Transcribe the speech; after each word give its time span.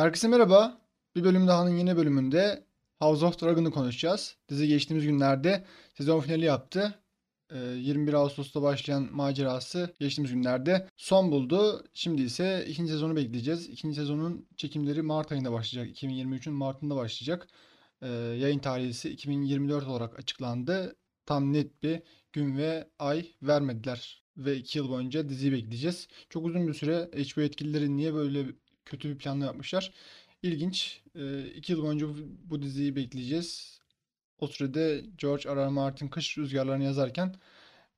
Herkese 0.00 0.28
merhaba. 0.28 0.80
Bir 1.16 1.24
bölüm 1.24 1.48
dahanın 1.48 1.76
yeni 1.76 1.96
bölümünde 1.96 2.64
House 2.98 3.26
of 3.26 3.42
Dragon'ı 3.42 3.70
konuşacağız. 3.70 4.36
Dizi 4.48 4.68
geçtiğimiz 4.68 5.06
günlerde 5.06 5.64
sezon 5.94 6.20
finali 6.20 6.44
yaptı. 6.44 6.98
Ee, 7.50 7.58
21 7.58 8.12
Ağustos'ta 8.12 8.62
başlayan 8.62 9.08
macerası 9.12 9.94
geçtiğimiz 9.98 10.32
günlerde 10.32 10.88
son 10.96 11.30
buldu. 11.30 11.84
Şimdi 11.94 12.22
ise 12.22 12.64
ikinci 12.68 12.92
sezonu 12.92 13.16
bekleyeceğiz. 13.16 13.68
İkinci 13.68 13.96
sezonun 13.96 14.46
çekimleri 14.56 15.02
Mart 15.02 15.32
ayında 15.32 15.52
başlayacak. 15.52 16.02
2023'ün 16.02 16.54
Mart'ında 16.54 16.96
başlayacak. 16.96 17.48
Ee, 18.02 18.08
yayın 18.38 18.58
tarihi 18.58 18.88
ise 18.88 19.10
2024 19.10 19.86
olarak 19.86 20.18
açıklandı. 20.18 20.96
Tam 21.26 21.52
net 21.52 21.82
bir 21.82 22.02
gün 22.32 22.56
ve 22.56 22.88
ay 22.98 23.26
vermediler. 23.42 24.24
Ve 24.36 24.56
2 24.56 24.78
yıl 24.78 24.88
boyunca 24.88 25.28
diziyi 25.28 25.52
bekleyeceğiz. 25.52 26.08
Çok 26.30 26.46
uzun 26.46 26.68
bir 26.68 26.74
süre 26.74 27.10
HBO 27.14 27.40
yetkilileri 27.40 27.96
niye 27.96 28.14
böyle 28.14 28.46
kötü 28.90 29.10
bir 29.10 29.18
planla 29.18 29.44
yapmışlar. 29.44 29.92
İlginç. 30.42 31.02
Ee, 31.14 31.44
iki 31.46 31.72
yıl 31.72 31.82
boyunca 31.82 32.08
bu, 32.08 32.14
bu 32.50 32.62
diziyi 32.62 32.96
bekleyeceğiz. 32.96 33.80
O 34.38 34.46
sürede 34.46 35.04
George 35.18 35.48
R. 35.48 35.56
R. 35.56 35.68
Martin 35.68 36.08
Kış 36.08 36.38
Rüzgarlarını 36.38 36.84
yazarken 36.84 37.34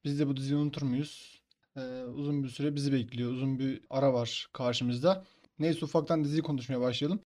biz 0.05 0.21
de 0.21 0.27
bu 0.27 0.37
diziyi 0.37 0.57
unutur 0.57 0.83
muyuz? 0.83 1.43
Ee, 1.77 1.81
uzun 2.03 2.45
bir 2.45 2.49
süre 2.49 2.75
bizi 2.75 2.93
bekliyor. 2.93 3.33
Uzun 3.33 3.59
bir 3.59 3.81
ara 3.91 4.13
var 4.13 4.49
karşımızda. 4.53 5.25
Neyse 5.59 5.85
ufaktan 5.85 6.25
diziyi 6.25 6.43
konuşmaya 6.43 6.81
başlayalım. 6.81 7.21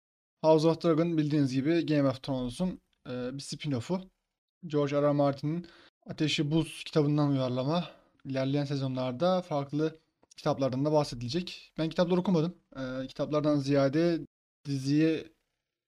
House 0.45 0.69
of 0.69 0.85
Dragon 0.85 1.19
bildiğiniz 1.19 1.52
gibi 1.52 1.87
Game 1.87 2.09
of 2.09 2.23
Thrones'un 2.23 2.80
e, 3.09 3.10
bir 3.10 3.41
spin-off'u. 3.41 4.09
George 4.66 4.97
R. 4.97 5.02
R. 5.02 5.13
Martin'in 5.13 5.66
Ateşi 6.07 6.51
Buz 6.51 6.85
kitabından 6.85 7.30
uyarlama. 7.30 7.91
İlerleyen 8.24 8.65
sezonlarda 8.65 9.43
farklı 9.43 9.99
kitaplardan 10.34 10.84
da 10.84 10.92
bahsedilecek. 10.92 11.73
Ben 11.79 11.88
kitapları 11.88 12.20
okumadım. 12.20 12.57
Ee, 12.76 13.07
kitaplardan 13.07 13.57
ziyade 13.57 14.20
diziye 14.65 15.32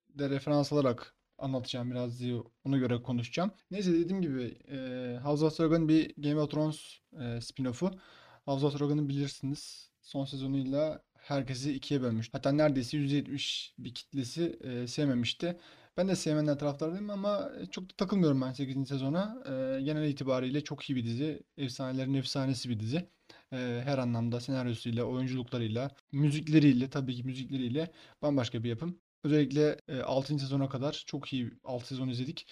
de 0.09 0.31
referans 0.31 0.73
alarak 0.73 1.15
anlatacağım 1.39 1.91
biraz 1.91 2.13
diziyi. 2.13 2.43
Ona 2.65 2.79
göre 2.79 3.03
konuşacağım. 3.03 3.53
Neyse 3.71 3.93
dediğim 3.93 4.23
gibi 4.23 4.59
e, 4.69 5.19
House 5.23 5.45
of 5.45 5.59
Dragon 5.59 5.89
bir 5.89 6.15
Game 6.17 6.41
of 6.41 6.51
Thrones 6.51 6.99
e, 7.13 7.41
spin-off'u. 7.41 7.99
House 8.45 8.67
of 8.67 8.81
Dragon'ı 8.81 9.09
bilirsiniz. 9.09 9.91
Son 10.03 10.25
sezonuyla 10.25 11.03
herkesi 11.19 11.73
ikiye 11.75 12.03
bölmüş. 12.03 12.29
Hatta 12.33 12.53
neredeyse 12.53 12.97
%70 12.97 13.75
bir 13.79 13.95
kitlesi 13.95 14.59
e, 14.65 14.87
sevmemişti. 14.87 15.59
Ben 15.97 16.09
de 16.09 16.17
sevmeyenler 16.17 16.59
taraftardayım 16.59 17.11
ama 17.11 17.53
çok 17.71 17.85
da 17.85 17.95
takılmıyorum 17.97 18.41
ben 18.41 18.53
8. 18.53 18.89
sezona. 18.89 19.43
E, 19.47 19.83
genel 19.83 20.09
itibariyle 20.09 20.65
çok 20.65 20.91
iyi 20.91 20.97
bir 20.97 21.05
dizi. 21.05 21.43
Efsanelerin 21.57 22.15
efsanesi 22.15 22.71
bir 22.71 22.81
dizi. 22.81 23.09
E, 23.55 23.83
her 23.85 23.99
anlamda 23.99 24.41
senaryosuyla, 24.41 25.05
oyunculuklarıyla, 25.05 25.91
müzikleriyle, 26.13 26.91
tabii 26.91 27.17
ki 27.17 27.25
müzikleriyle 27.25 27.93
bambaşka 28.23 28.65
bir 28.65 28.69
yapım. 28.69 29.01
Özellikle 29.25 29.79
e, 29.89 30.01
6. 30.01 30.43
sezona 30.43 30.69
kadar 30.69 31.05
çok 31.07 31.33
iyi 31.33 31.51
6 31.65 31.87
sezon 31.87 32.09
izledik. 32.09 32.47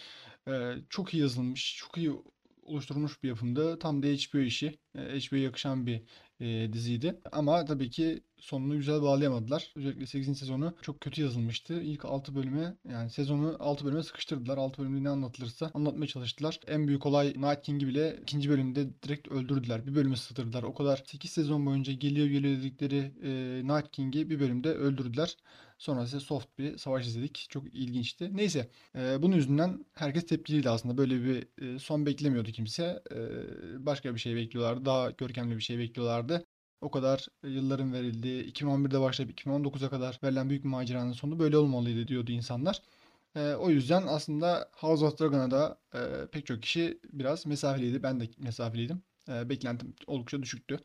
E, 0.48 0.74
çok 0.90 1.14
iyi 1.14 1.20
yazılmış, 1.20 1.76
çok 1.76 1.98
iyi 1.98 2.12
oluşturulmuş 2.62 3.22
bir 3.22 3.28
yapımdı. 3.28 3.78
Tam 3.78 4.02
da 4.02 4.06
HBO 4.06 4.38
işi. 4.38 4.78
E, 4.94 5.00
HBO'ya 5.00 5.42
yakışan 5.42 5.86
bir 5.86 6.02
e, 6.40 6.72
diziydi. 6.72 7.20
Ama 7.32 7.64
tabii 7.64 7.90
ki 7.90 8.22
sonunu 8.42 8.76
güzel 8.76 9.02
bağlayamadılar. 9.02 9.72
Özellikle 9.76 10.06
8. 10.06 10.38
sezonu 10.38 10.74
çok 10.82 11.00
kötü 11.00 11.22
yazılmıştı. 11.22 11.82
İlk 11.82 12.04
6 12.04 12.34
bölüme 12.34 12.76
yani 12.90 13.10
sezonu 13.10 13.56
6 13.58 13.84
bölüme 13.84 14.02
sıkıştırdılar. 14.02 14.58
6 14.58 14.82
bölümde 14.82 15.04
ne 15.04 15.08
anlatılırsa 15.08 15.70
anlatmaya 15.74 16.06
çalıştılar. 16.06 16.60
En 16.66 16.88
büyük 16.88 17.06
olay 17.06 17.26
Night 17.26 17.62
King'i 17.62 17.86
bile 17.86 18.18
ikinci 18.22 18.50
bölümde 18.50 19.02
direkt 19.02 19.28
öldürdüler. 19.28 19.86
Bir 19.86 19.94
bölümü 19.94 20.16
sığdırdılar. 20.16 20.62
O 20.62 20.74
kadar 20.74 21.02
8 21.06 21.30
sezon 21.30 21.66
boyunca 21.66 21.92
geliyor 21.92 22.26
geliyor 22.26 22.58
dedikleri 22.58 23.12
e, 23.22 23.30
Night 23.64 23.92
King'i 23.92 24.30
bir 24.30 24.40
bölümde 24.40 24.68
öldürdüler. 24.74 25.36
Sonra 25.78 26.02
ise 26.02 26.20
soft 26.20 26.58
bir 26.58 26.78
savaş 26.78 27.06
izledik. 27.06 27.46
Çok 27.50 27.74
ilginçti. 27.74 28.36
Neyse 28.36 28.70
e, 28.96 29.22
bunun 29.22 29.36
yüzünden 29.36 29.84
herkes 29.94 30.26
tepkiliydi 30.26 30.70
aslında. 30.70 30.98
Böyle 30.98 31.24
bir 31.24 31.48
e, 31.74 31.78
son 31.78 32.06
beklemiyordu 32.06 32.50
kimse. 32.50 33.02
E, 33.12 33.16
başka 33.86 34.14
bir 34.14 34.20
şey 34.20 34.36
bekliyorlardı. 34.36 34.84
Daha 34.84 35.10
görkemli 35.10 35.56
bir 35.56 35.62
şey 35.62 35.78
bekliyorlardı. 35.78 36.46
O 36.82 36.90
kadar 36.90 37.26
yılların 37.44 37.92
verildiği, 37.92 38.44
2011'de 38.44 39.00
başlayıp 39.00 39.32
2019'a 39.32 39.90
kadar 39.90 40.20
verilen 40.22 40.50
büyük 40.50 40.64
maceranın 40.64 41.12
sonu 41.12 41.38
böyle 41.38 41.56
olmalıydı 41.58 42.08
diyordu 42.08 42.32
insanlar. 42.32 42.82
E, 43.36 43.54
o 43.54 43.70
yüzden 43.70 44.04
aslında 44.06 44.70
House 44.72 45.04
of 45.04 45.20
Dragon'a 45.20 45.50
da 45.50 45.78
e, 45.94 46.26
pek 46.32 46.46
çok 46.46 46.62
kişi 46.62 46.98
biraz 47.12 47.46
mesafeliydi. 47.46 48.02
Ben 48.02 48.20
de 48.20 48.28
mesafeliydim. 48.38 49.02
E, 49.28 49.48
beklentim 49.48 49.94
oldukça 50.06 50.42
düşüktü. 50.42 50.78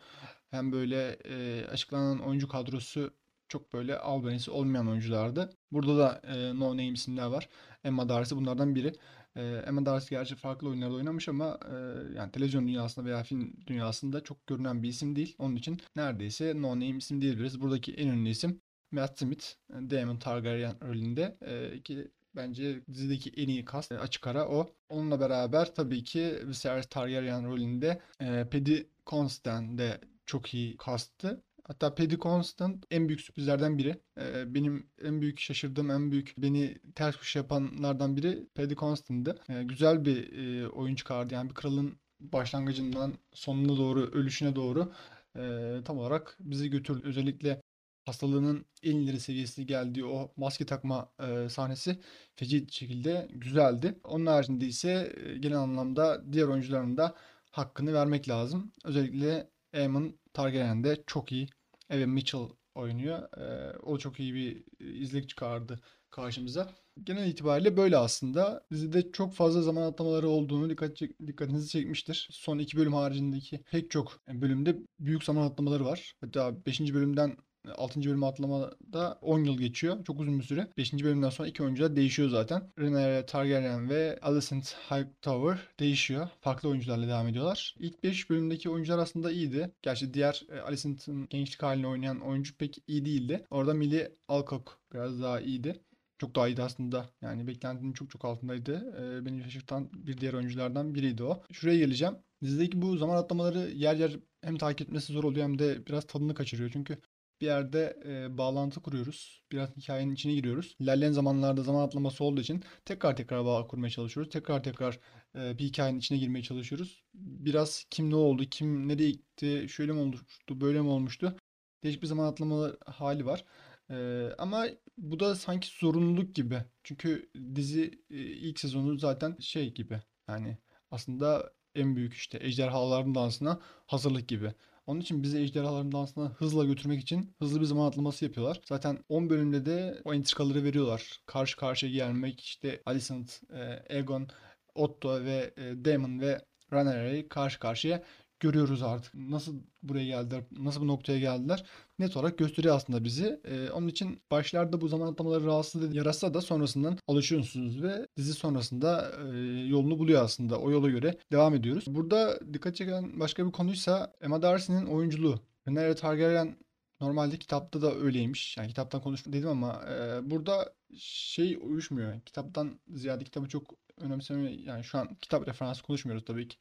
Hem 0.51 0.71
böyle 0.71 1.17
e, 1.25 1.65
açıklanan 1.65 2.19
oyuncu 2.19 2.47
kadrosu 2.47 3.11
çok 3.47 3.73
böyle 3.73 3.97
albenisi 3.97 4.51
olmayan 4.51 4.87
oyunculardı. 4.87 5.49
Burada 5.71 5.97
da 5.97 6.21
e, 6.27 6.59
no 6.59 6.69
name 6.71 6.87
isimler 6.87 7.25
var. 7.25 7.49
Emma 7.83 8.09
Darcy 8.09 8.35
bunlardan 8.35 8.75
biri. 8.75 8.93
E, 9.37 9.63
Emma 9.67 9.85
Darcy 9.85 10.09
gerçi 10.15 10.35
farklı 10.35 10.69
oyunlarda 10.69 10.95
oynamış 10.95 11.29
ama 11.29 11.59
e, 11.71 11.75
yani 12.15 12.31
televizyon 12.31 12.67
dünyasında 12.67 13.05
veya 13.05 13.23
film 13.23 13.53
dünyasında 13.67 14.23
çok 14.23 14.47
görünen 14.47 14.83
bir 14.83 14.89
isim 14.89 15.15
değil. 15.15 15.35
Onun 15.39 15.55
için 15.55 15.77
neredeyse 15.95 16.53
no 16.61 16.69
name 16.69 16.97
isim 16.97 17.21
diyebiliriz. 17.21 17.61
Buradaki 17.61 17.93
en 17.93 18.07
ünlü 18.07 18.29
isim 18.29 18.61
Matt 18.91 19.19
Smith, 19.19 19.45
Daemon 19.69 20.17
Targaryen 20.17 20.75
rolünde. 20.87 21.37
E, 21.41 21.81
ki 21.81 22.11
bence 22.35 22.81
dizideki 22.93 23.29
en 23.29 23.47
iyi 23.47 23.65
kast 23.65 23.91
açık 23.91 24.27
ara 24.27 24.47
o. 24.47 24.69
Onunla 24.89 25.19
beraber 25.19 25.75
tabii 25.75 26.03
ki 26.03 26.39
Viserys 26.47 26.85
Targaryen 26.85 27.45
rolünde 27.45 28.01
e, 28.21 28.47
Paddy 28.51 28.77
Considine 29.05 29.77
de 29.77 30.01
çok 30.25 30.53
iyi 30.53 30.77
kastı. 30.77 31.43
Hatta 31.67 31.95
Paddy 31.95 32.15
Constant 32.17 32.85
en 32.91 33.07
büyük 33.07 33.21
sürprizlerden 33.21 33.77
biri. 33.77 34.01
Ee, 34.19 34.53
benim 34.53 34.89
en 35.03 35.21
büyük 35.21 35.39
şaşırdığım, 35.39 35.91
en 35.91 36.11
büyük 36.11 36.33
beni 36.37 36.77
ters 36.95 37.15
kuş 37.15 37.35
yapanlardan 37.35 38.17
biri 38.17 38.47
Paddy 38.55 38.73
Constant'dı. 38.73 39.39
Ee, 39.49 39.63
güzel 39.63 40.05
bir 40.05 40.33
e, 40.33 40.67
oyun 40.69 40.95
çıkardı. 40.95 41.33
Yani 41.33 41.49
bir 41.49 41.55
kralın 41.55 41.99
başlangıcından 42.19 43.13
sonuna 43.33 43.77
doğru, 43.77 44.11
ölüşüne 44.11 44.55
doğru 44.55 44.91
e, 45.35 45.73
tam 45.85 45.97
olarak 45.97 46.37
bizi 46.39 46.69
götürdü. 46.69 47.01
Özellikle 47.07 47.61
hastalığının 48.05 48.65
en 48.83 48.95
ileri 48.95 49.19
seviyesi 49.19 49.65
geldiği 49.65 50.05
o 50.05 50.33
maske 50.37 50.65
takma 50.65 51.11
e, 51.19 51.49
sahnesi 51.49 51.99
feci 52.35 52.67
şekilde 52.71 53.27
güzeldi. 53.31 53.99
Onun 54.03 54.25
haricinde 54.25 54.65
ise 54.65 55.13
e, 55.25 55.37
genel 55.37 55.57
anlamda 55.57 56.33
diğer 56.33 56.47
oyuncuların 56.47 56.97
da 56.97 57.15
hakkını 57.51 57.93
vermek 57.93 58.29
lazım. 58.29 58.71
Özellikle 58.85 59.49
Aemon 59.73 60.19
Targaryen 60.33 60.83
de 60.83 61.03
çok 61.07 61.31
iyi 61.31 61.47
Evan 61.89 62.09
Mitchell 62.09 62.49
oynuyor. 62.75 63.37
Ee, 63.37 63.77
o 63.77 63.97
çok 63.97 64.19
iyi 64.19 64.33
bir 64.33 64.63
izlik 64.79 65.29
çıkardı 65.29 65.79
karşımıza. 66.09 66.73
Genel 67.03 67.27
itibariyle 67.29 67.77
böyle 67.77 67.97
aslında. 67.97 68.65
Dizide 68.71 69.11
çok 69.11 69.33
fazla 69.33 69.61
zaman 69.61 69.81
atlamaları 69.81 70.29
olduğunu 70.29 70.69
dikkat 70.69 71.01
dikkatinizi 71.27 71.69
çekmiştir. 71.69 72.27
Son 72.31 72.59
iki 72.59 72.77
bölüm 72.77 72.93
haricindeki 72.93 73.63
pek 73.71 73.91
çok 73.91 74.19
bölümde 74.27 74.75
büyük 74.99 75.23
zaman 75.23 75.45
atlamaları 75.47 75.85
var. 75.85 76.13
Hatta 76.21 76.65
5. 76.65 76.93
bölümden 76.93 77.37
6. 77.75 78.03
bölüm 78.03 78.23
atlamada 78.23 79.19
10 79.21 79.39
yıl 79.39 79.57
geçiyor. 79.57 80.05
Çok 80.05 80.19
uzun 80.19 80.39
bir 80.39 80.43
süre. 80.43 80.67
5. 80.77 80.93
bölümden 80.93 81.29
sonra 81.29 81.47
iki 81.47 81.63
oyuncular 81.63 81.95
değişiyor 81.95 82.29
zaten. 82.29 82.71
Rhaenyra 82.79 83.25
Targaryen 83.25 83.89
ve 83.89 84.19
Alicent 84.21 84.75
Hightower 84.89 85.57
değişiyor. 85.79 86.29
Farklı 86.41 86.69
oyuncularla 86.69 87.07
devam 87.07 87.27
ediyorlar. 87.27 87.75
İlk 87.79 88.03
5 88.03 88.29
bölümdeki 88.29 88.69
oyuncular 88.69 88.97
aslında 88.97 89.31
iyiydi. 89.31 89.71
Gerçi 89.81 90.13
diğer 90.13 90.43
e, 90.49 91.25
gençlik 91.29 91.63
halini 91.63 91.87
oynayan 91.87 92.19
oyuncu 92.19 92.57
pek 92.57 92.77
iyi 92.87 93.05
değildi. 93.05 93.45
Orada 93.49 93.73
Millie 93.73 94.11
Alcock 94.27 94.77
biraz 94.93 95.21
daha 95.21 95.41
iyiydi. 95.41 95.79
Çok 96.17 96.35
daha 96.35 96.47
iyiydi 96.47 96.63
aslında. 96.63 97.09
Yani 97.21 97.47
beklentinin 97.47 97.93
çok 97.93 98.09
çok 98.09 98.25
altındaydı. 98.25 98.93
Ee, 98.99 99.25
beni 99.25 99.43
şaşırtan 99.43 99.89
bir 99.93 100.17
diğer 100.17 100.33
oyunculardan 100.33 100.95
biriydi 100.95 101.23
o. 101.23 101.43
Şuraya 101.51 101.77
geleceğim. 101.77 102.15
Dizideki 102.43 102.81
bu 102.81 102.97
zaman 102.97 103.17
atlamaları 103.17 103.71
yer 103.71 103.95
yer 103.95 104.19
hem 104.41 104.57
takip 104.57 104.87
etmesi 104.87 105.13
zor 105.13 105.23
oluyor 105.23 105.43
hem 105.47 105.59
de 105.59 105.85
biraz 105.85 106.07
tadını 106.07 106.33
kaçırıyor. 106.33 106.69
Çünkü 106.73 106.97
bir 107.41 107.45
yerde 107.45 107.99
e, 108.05 108.37
bağlantı 108.37 108.81
kuruyoruz. 108.81 109.43
Biraz 109.51 109.77
hikayenin 109.77 110.13
içine 110.13 110.33
giriyoruz. 110.33 110.75
İlerleyen 110.79 111.11
zamanlarda 111.11 111.63
zaman 111.63 111.83
atlaması 111.87 112.23
olduğu 112.23 112.41
için 112.41 112.63
tekrar 112.85 113.15
tekrar 113.15 113.45
bağ 113.45 113.67
kurmaya 113.67 113.89
çalışıyoruz. 113.89 114.31
Tekrar 114.33 114.63
tekrar 114.63 114.99
e, 115.35 115.57
bir 115.57 115.63
hikayenin 115.65 115.99
içine 115.99 116.17
girmeye 116.17 116.43
çalışıyoruz. 116.43 117.03
Biraz 117.13 117.85
kim 117.89 118.09
ne 118.09 118.15
oldu, 118.15 118.43
kim 118.51 118.87
nereye 118.87 119.11
gitti, 119.11 119.65
şöyle 119.69 119.91
mi 119.91 119.99
olmuştu, 119.99 120.61
böyle 120.61 120.81
mi 120.81 120.87
olmuştu. 120.89 121.35
Değişik 121.83 122.01
bir 122.01 122.07
zaman 122.07 122.27
atlama 122.27 122.71
hali 122.85 123.25
var. 123.25 123.45
E, 123.89 124.29
ama 124.37 124.67
bu 124.97 125.19
da 125.19 125.35
sanki 125.35 125.67
zorunluluk 125.79 126.35
gibi. 126.35 126.63
Çünkü 126.83 127.29
dizi 127.55 128.01
e, 128.09 128.15
ilk 128.17 128.59
sezonu 128.59 128.97
zaten 128.99 129.37
şey 129.39 129.73
gibi. 129.73 130.01
Yani 130.29 130.57
aslında 130.91 131.53
en 131.75 131.95
büyük 131.95 132.13
işte 132.13 132.39
ejderhaların 132.41 133.15
dansına 133.15 133.59
hazırlık 133.87 134.27
gibi. 134.29 134.53
Onun 134.87 135.01
için 135.01 135.23
bizi 135.23 135.37
ejderhaların 135.39 135.91
dansına 135.91 136.29
hızla 136.29 136.65
götürmek 136.65 137.01
için 137.01 137.35
hızlı 137.39 137.61
bir 137.61 137.65
zaman 137.65 137.87
atlaması 137.87 138.25
yapıyorlar. 138.25 138.61
Zaten 138.65 138.99
10 139.09 139.29
bölümde 139.29 139.65
de 139.65 140.01
o 140.05 140.13
entrikaları 140.13 140.63
veriyorlar. 140.63 141.21
Karşı 141.25 141.57
karşıya 141.57 141.91
gelmek 141.91 142.39
işte 142.39 142.81
Alicent, 142.85 143.41
e, 143.53 143.93
Aegon, 143.95 144.27
Otto 144.75 145.23
ve 145.23 145.53
e, 145.57 145.85
Daemon 145.85 146.19
ve 146.19 146.41
Rhaenyra'yı 146.73 147.29
karşı 147.29 147.59
karşıya 147.59 148.03
görüyoruz 148.39 148.83
artık. 148.83 149.13
Nasıl 149.13 149.55
buraya 149.83 150.05
geldiler, 150.05 150.43
nasıl 150.51 150.81
bu 150.81 150.87
noktaya 150.87 151.19
geldiler 151.19 151.65
net 151.99 152.17
olarak 152.17 152.37
gösteriyor 152.37 152.75
aslında 152.75 153.03
bizi. 153.03 153.39
Ee, 153.45 153.69
onun 153.69 153.87
için 153.87 154.21
başlarda 154.31 154.81
bu 154.81 154.87
zaman 154.87 155.11
atlamaları 155.11 155.45
rahatsız 155.45 155.95
yaratsa 155.95 156.33
da 156.33 156.41
sonrasından 156.41 156.97
alışıyorsunuz 157.07 157.83
ve 157.83 158.07
dizi 158.17 158.33
sonrasında 158.33 159.11
e, 159.23 159.37
yolunu 159.67 159.99
buluyor 159.99 160.23
aslında. 160.23 160.59
O 160.59 160.71
yola 160.71 160.89
göre 160.89 161.17
devam 161.31 161.55
ediyoruz. 161.55 161.83
Burada 161.87 162.39
dikkat 162.53 162.75
çeken 162.75 163.19
başka 163.19 163.47
bir 163.47 163.51
konuysa 163.51 164.13
Emma 164.21 164.41
Darcy'nin 164.41 164.85
oyunculuğu. 164.85 165.39
Rhaenyra 165.67 165.95
Targaryen 165.95 166.57
Normalde 167.01 167.37
kitapta 167.39 167.81
da 167.81 167.95
öyleymiş. 167.95 168.57
Yani 168.57 168.67
kitaptan 168.67 169.01
konuşma 169.01 169.33
dedim 169.33 169.49
ama 169.49 169.81
e, 169.89 170.19
burada 170.31 170.73
şey 170.97 171.57
uyuşmuyor. 171.61 172.21
Kitaptan 172.21 172.79
ziyade 172.87 173.23
kitabı 173.23 173.49
çok 173.49 173.73
önemsemiyor. 173.97 174.51
Yani 174.51 174.83
şu 174.83 174.97
an 174.97 175.15
kitap 175.21 175.47
referansı 175.47 175.83
konuşmuyoruz 175.83 176.25
tabii 176.25 176.47
ki. 176.47 176.57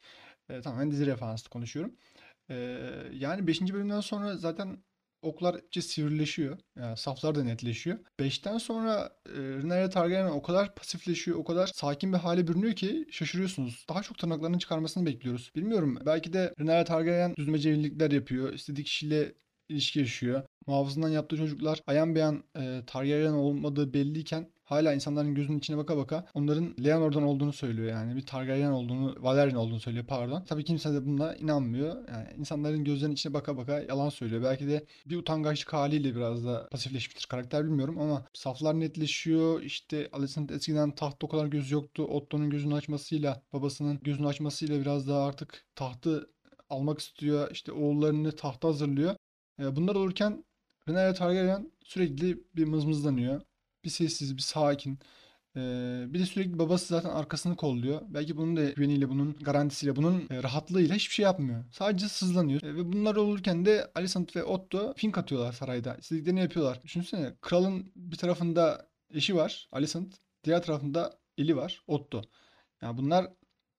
E, 0.49 0.61
tamamen 0.61 0.91
dizi 0.91 1.05
referansı 1.05 1.49
konuşuyorum. 1.49 1.95
E, 2.49 2.55
yani 3.13 3.47
5. 3.47 3.61
bölümden 3.61 4.01
sonra 4.01 4.37
zaten 4.37 4.77
oklar 5.21 5.55
iyice 5.55 5.81
sivrileşiyor. 5.81 6.57
Yani 6.75 6.97
saflar 6.97 7.35
da 7.35 7.43
netleşiyor. 7.43 7.97
5'ten 8.19 8.57
sonra 8.57 9.17
e, 9.25 9.31
Rhaenyra 9.39 9.89
Targaryen 9.89 10.25
o 10.31 10.41
kadar 10.41 10.75
pasifleşiyor, 10.75 11.37
o 11.37 11.43
kadar 11.43 11.67
sakin 11.67 12.13
bir 12.13 12.17
hale 12.17 12.47
bürünüyor 12.47 12.73
ki 12.73 13.05
şaşırıyorsunuz. 13.11 13.85
Daha 13.89 14.03
çok 14.03 14.17
tırnaklarının 14.17 14.57
çıkarmasını 14.57 15.05
bekliyoruz. 15.05 15.51
Bilmiyorum 15.55 15.99
belki 16.05 16.33
de 16.33 16.53
Rhaenyra 16.59 16.83
Targaryen 16.83 17.35
düzmece 17.35 17.69
evlilikler 17.69 18.11
yapıyor. 18.11 18.53
İstediği 18.53 18.83
kişiyle 18.83 19.33
ilişki 19.69 19.99
yaşıyor. 19.99 20.43
Muhafızından 20.67 21.09
yaptığı 21.09 21.37
çocuklar 21.37 21.81
ayan 21.87 22.15
beyan 22.15 22.43
e, 22.57 22.81
Targaryen 22.87 23.33
olmadığı 23.33 23.93
belliyken 23.93 24.49
hala 24.67 24.93
insanların 24.93 25.35
gözünün 25.35 25.59
içine 25.59 25.77
baka 25.77 25.97
baka 25.97 26.25
onların 26.33 26.75
Leonor'dan 26.83 27.23
olduğunu 27.23 27.53
söylüyor 27.53 27.89
yani. 27.89 28.15
Bir 28.15 28.25
Targaryen 28.25 28.71
olduğunu, 28.71 29.15
Valerian 29.19 29.57
olduğunu 29.57 29.79
söylüyor 29.79 30.05
pardon. 30.05 30.43
Tabii 30.47 30.63
kimse 30.63 30.93
de 30.93 31.05
buna 31.05 31.35
inanmıyor. 31.35 31.95
Yani 32.09 32.27
insanların 32.37 32.83
gözlerinin 32.83 33.13
içine 33.13 33.33
baka 33.33 33.57
baka 33.57 33.79
yalan 33.79 34.09
söylüyor. 34.09 34.43
Belki 34.43 34.67
de 34.67 34.85
bir 35.05 35.17
utangaçlık 35.17 35.73
haliyle 35.73 36.15
biraz 36.15 36.45
da 36.45 36.67
pasifleşmiştir 36.71 37.27
karakter 37.27 37.65
bilmiyorum 37.65 37.99
ama 37.99 38.25
saflar 38.33 38.79
netleşiyor. 38.79 39.61
İşte 39.61 40.09
Alicent 40.13 40.51
eskiden 40.51 40.91
tahtta 40.91 41.27
o 41.27 41.29
kadar 41.29 41.45
gözü 41.47 41.73
yoktu. 41.73 42.03
Otto'nun 42.03 42.49
gözünü 42.49 42.73
açmasıyla, 42.75 43.41
babasının 43.53 43.99
gözünü 44.03 44.27
açmasıyla 44.27 44.81
biraz 44.81 45.07
daha 45.07 45.25
artık 45.25 45.65
tahtı 45.75 46.29
almak 46.69 46.99
istiyor. 46.99 47.51
İşte 47.51 47.71
oğullarını 47.71 48.31
tahta 48.31 48.67
hazırlıyor. 48.67 49.15
E, 49.59 49.75
bunlar 49.75 49.95
olurken 49.95 50.43
Rhaenyra 50.89 51.13
Targaryen 51.13 51.71
sürekli 51.83 52.43
bir 52.55 52.65
mızmızlanıyor. 52.65 53.41
Bir 53.87 53.91
sessiz, 53.91 54.37
bir 54.37 54.41
sakin. 54.41 54.99
Bir 56.13 56.19
de 56.19 56.25
sürekli 56.25 56.59
babası 56.59 56.85
zaten 56.85 57.09
arkasını 57.09 57.55
kolluyor. 57.55 58.01
Belki 58.07 58.37
bunun 58.37 58.57
da 58.57 58.69
güveniyle, 58.69 59.09
bunun 59.09 59.33
garantisiyle, 59.41 59.95
bunun 59.95 60.27
e, 60.29 60.43
rahatlığıyla 60.43 60.95
hiçbir 60.95 61.13
şey 61.13 61.23
yapmıyor. 61.23 61.63
Sadece 61.71 62.07
sızlanıyor. 62.09 62.61
Ve 62.63 62.85
bunlar 62.93 63.15
olurken 63.15 63.65
de 63.65 63.91
Alicent 63.95 64.35
ve 64.35 64.43
Otto 64.43 64.93
fink 64.97 65.17
atıyorlar 65.17 65.51
sarayda. 65.53 65.95
İstediklerini 65.95 66.39
yapıyorlar. 66.39 66.83
Düşünsene 66.83 67.33
kralın 67.41 67.91
bir 67.95 68.17
tarafında 68.17 68.89
eşi 69.13 69.35
var 69.35 69.69
Alicent. 69.71 70.15
Diğer 70.43 70.63
tarafında 70.63 71.19
eli 71.37 71.55
var 71.55 71.83
Otto. 71.87 72.21
Yani 72.81 72.97
bunlar 72.97 73.27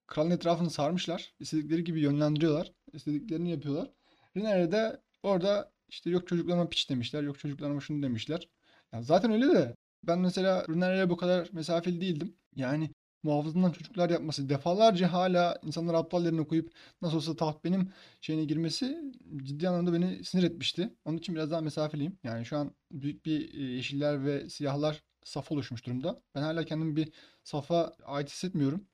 kralın 0.07 0.31
etrafını 0.31 0.71
sarmışlar. 0.71 1.33
İstedikleri 1.41 1.85
gibi 1.85 2.01
yönlendiriyorlar. 2.01 2.73
İstediklerini 2.93 3.51
yapıyorlar. 3.51 3.91
Rhaenyra 4.37 4.73
de 4.73 5.01
orada 5.23 5.73
işte 5.89 6.11
yok 6.11 6.29
çocuklarıma 6.29 6.69
piç 6.69 6.91
demişler, 6.91 7.23
yok 7.23 7.39
çocuklarıma 7.39 7.81
şunu 7.81 8.03
demişler. 8.03 8.49
Yani 8.93 9.05
zaten 9.05 9.33
öyle 9.33 9.49
de 9.49 9.75
ben 10.03 10.19
mesela 10.19 10.67
Rüner'e 10.69 11.11
bu 11.11 11.17
kadar 11.17 11.49
mesafeli 11.53 12.01
değildim. 12.01 12.37
Yani 12.57 12.91
muhafızından 13.23 13.71
çocuklar 13.73 14.11
yapması 14.11 14.49
defalarca 14.49 15.13
hala 15.13 15.59
insanlar 15.63 15.95
aptal 15.95 16.25
yerine 16.25 16.47
koyup 16.47 16.73
nasıl 17.03 17.17
olsa 17.17 17.37
taht 17.37 17.65
benim 17.65 17.93
şeyine 18.21 18.45
girmesi 18.45 19.13
ciddi 19.43 19.69
anlamda 19.69 19.93
beni 19.93 20.25
sinir 20.25 20.43
etmişti. 20.43 20.95
Onun 21.05 21.19
için 21.19 21.35
biraz 21.35 21.51
daha 21.51 21.61
mesafeliyim. 21.61 22.19
Yani 22.25 22.47
şu 22.47 22.59
an 22.59 22.75
büyük 22.93 23.27
bir 23.27 23.55
e, 23.55 23.63
yeşiller 23.63 24.25
ve 24.25 24.49
siyahlar 24.51 25.03
saf 25.25 25.53
oluşmuş 25.53 25.87
durumda. 25.87 26.23
Ben 26.35 26.43
hala 26.43 26.65
kendimi 26.65 26.97
bir 26.97 27.13
safa 27.45 27.97
ait 28.05 28.31
hissetmiyorum. 28.31 28.87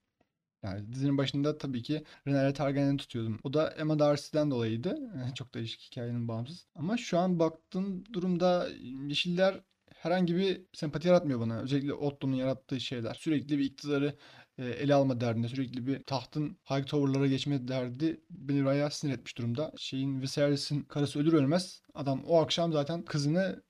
Yani 0.63 0.93
dizinin 0.93 1.19
başında 1.19 1.59
tabii 1.59 1.83
ki 1.83 2.05
Rhaenyra 2.27 2.53
Targaryen'i 2.53 2.97
tutuyordum. 2.97 3.39
O 3.45 3.53
da 3.53 3.71
Emma 3.71 3.99
Darcy'den 3.99 4.51
dolayıydı. 4.51 4.99
Çok 5.35 5.55
değişik 5.55 5.81
hikayenin 5.81 6.29
bağımsız. 6.29 6.67
Ama 6.75 6.97
şu 6.97 7.19
an 7.19 7.39
baktığım 7.39 8.05
durumda 8.13 8.69
Yeşiller 9.09 9.61
herhangi 10.05 10.37
bir 10.37 10.63
sempati 10.73 11.09
yaratmıyor 11.09 11.41
bana. 11.41 11.61
Özellikle 11.61 11.95
Otto'nun 11.95 12.37
yarattığı 12.37 12.81
şeyler. 12.81 13.15
Sürekli 13.15 13.59
bir 13.59 13.65
iktidarı 13.65 14.17
e, 14.59 14.65
ele 14.65 14.95
alma 14.95 15.21
derdinde, 15.21 15.49
sürekli 15.49 15.87
bir 15.87 16.03
tahtın 16.03 16.59
high 16.71 16.87
tower'lara 16.87 17.27
geçme 17.27 17.69
derdi 17.69 18.21
beni 18.31 18.65
bayağı 18.65 18.91
sinir 18.91 19.13
etmiş 19.15 19.39
durumda. 19.39 19.73
Şeyin 19.77 20.23
Viserys'in 20.23 20.83
karısı 20.83 21.19
ölür 21.21 21.33
ölmez 21.33 21.83
adam 21.95 22.25
o 22.25 22.41
akşam 22.43 22.73
zaten 22.73 23.05
kızını 23.05 23.63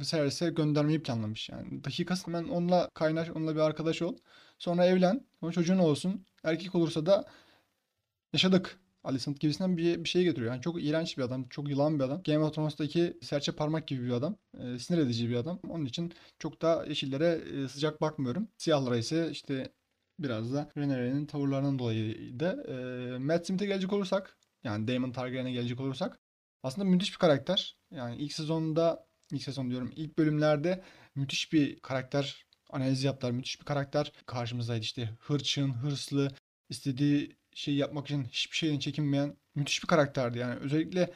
Viserys'e 0.00 0.50
göndermeyi 0.50 1.02
planlamış. 1.02 1.48
Yani 1.48 1.84
dakikası 1.84 2.26
hemen 2.26 2.44
onunla 2.44 2.90
kaynaş, 2.94 3.30
onunla 3.30 3.54
bir 3.54 3.60
arkadaş 3.60 4.02
ol. 4.02 4.16
Sonra 4.58 4.86
evlen, 4.86 5.26
sonra 5.40 5.52
çocuğun 5.52 5.78
olsun. 5.78 6.26
Erkek 6.44 6.74
olursa 6.74 7.06
da 7.06 7.24
yaşadık. 8.32 8.80
Alicent 9.04 9.40
gibisinden 9.40 9.76
bir, 9.76 10.04
bir 10.04 10.08
şey 10.08 10.24
getiriyor. 10.24 10.52
Yani 10.52 10.62
çok 10.62 10.84
iğrenç 10.84 11.18
bir 11.18 11.22
adam, 11.22 11.48
çok 11.48 11.68
yılan 11.68 11.98
bir 11.98 12.04
adam. 12.04 12.22
Game 12.22 12.38
of 12.38 12.54
Thrones'taki 12.54 13.18
serçe 13.22 13.52
parmak 13.52 13.86
gibi 13.86 14.06
bir 14.06 14.10
adam. 14.10 14.36
E, 14.58 14.78
sinir 14.78 14.98
edici 14.98 15.28
bir 15.28 15.34
adam. 15.34 15.60
Onun 15.68 15.84
için 15.84 16.12
çok 16.38 16.62
da 16.62 16.86
yeşillere 16.88 17.40
e, 17.54 17.68
sıcak 17.68 18.00
bakmıyorum. 18.00 18.48
Siyahlara 18.56 18.96
ise 18.96 19.30
işte 19.30 19.72
biraz 20.18 20.54
da 20.54 20.70
Rhaenyra'nın 20.76 21.26
tavırlarından 21.26 21.78
dolayı 21.78 22.40
da. 22.40 22.62
E, 22.68 23.18
Matt 23.18 23.46
Smith'e 23.46 23.66
gelecek 23.66 23.92
olursak, 23.92 24.38
yani 24.64 24.88
Daemon 24.88 25.12
Targaryen'e 25.12 25.52
gelecek 25.52 25.80
olursak 25.80 26.18
aslında 26.62 26.88
müthiş 26.88 27.12
bir 27.12 27.18
karakter. 27.18 27.76
Yani 27.90 28.16
ilk 28.16 28.32
sezonda, 28.32 29.06
ilk 29.32 29.42
sezon 29.42 29.70
diyorum, 29.70 29.92
ilk 29.96 30.18
bölümlerde 30.18 30.84
müthiş 31.14 31.52
bir 31.52 31.80
karakter 31.80 32.46
analizi 32.70 33.06
yaptılar. 33.06 33.32
Müthiş 33.32 33.60
bir 33.60 33.64
karakter 33.64 34.12
karşımızdaydı 34.26 34.82
işte. 34.82 35.10
Hırçın, 35.20 35.72
hırslı, 35.72 36.30
istediği 36.68 37.39
şey 37.54 37.74
yapmak 37.74 38.06
için 38.06 38.24
hiçbir 38.24 38.56
şeyden 38.56 38.78
çekinmeyen 38.78 39.36
müthiş 39.54 39.82
bir 39.82 39.88
karakterdi. 39.88 40.38
Yani 40.38 40.54
özellikle 40.54 41.10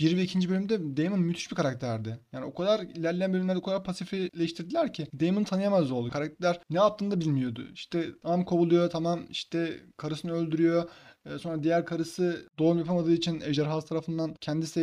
bir 0.00 0.16
ve 0.16 0.22
ikinci 0.22 0.50
bölümde 0.50 0.96
Damon 0.96 1.20
müthiş 1.20 1.50
bir 1.50 1.56
karakterdi. 1.56 2.18
Yani 2.32 2.44
o 2.44 2.54
kadar 2.54 2.80
ilerleyen 2.80 3.32
bölümlerde 3.32 3.58
o 3.58 3.62
kadar 3.62 3.84
pasifleştirdiler 3.84 4.92
ki 4.92 5.06
Damon 5.20 5.44
tanıyamaz 5.44 5.90
oldu. 5.90 6.10
Karakter 6.10 6.60
ne 6.70 6.78
yaptığını 6.78 7.10
da 7.10 7.20
bilmiyordu. 7.20 7.62
İşte 7.74 8.08
tamam 8.22 8.44
kovuluyor, 8.44 8.90
tamam 8.90 9.26
işte 9.30 9.80
karısını 9.96 10.32
öldürüyor. 10.32 10.90
Ee, 11.26 11.38
sonra 11.38 11.62
diğer 11.62 11.86
karısı 11.86 12.48
doğum 12.58 12.78
yapamadığı 12.78 13.12
için 13.12 13.40
ejderha 13.40 13.80
tarafından 13.80 14.34
kendisi 14.40 14.80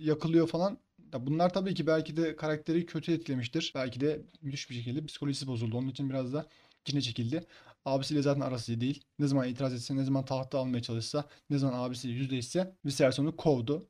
yakılıyor 0.00 0.48
falan. 0.48 0.78
Ya 1.12 1.26
bunlar 1.26 1.52
tabii 1.52 1.74
ki 1.74 1.86
belki 1.86 2.16
de 2.16 2.36
karakteri 2.36 2.86
kötü 2.86 3.12
etkilemiştir. 3.12 3.72
Belki 3.74 4.00
de 4.00 4.22
müthiş 4.42 4.70
bir 4.70 4.74
şekilde 4.74 5.06
psikolojisi 5.06 5.46
bozuldu. 5.46 5.76
Onun 5.76 5.88
için 5.88 6.10
biraz 6.10 6.32
da 6.32 6.46
içine 6.86 7.00
çekildi. 7.00 7.46
Abisiyle 7.84 8.22
zaten 8.22 8.40
arası 8.40 8.72
iyi 8.72 8.80
değil. 8.80 9.04
Ne 9.18 9.26
zaman 9.26 9.48
itiraz 9.48 9.74
etse, 9.74 9.96
ne 9.96 10.04
zaman 10.04 10.24
tahta 10.24 10.58
almaya 10.58 10.82
çalışsa, 10.82 11.24
ne 11.50 11.58
zaman 11.58 11.78
abisiyle 11.78 12.14
yüzleşse 12.14 12.76
Viserys 12.84 13.18
onu 13.18 13.36
kovdu 13.36 13.88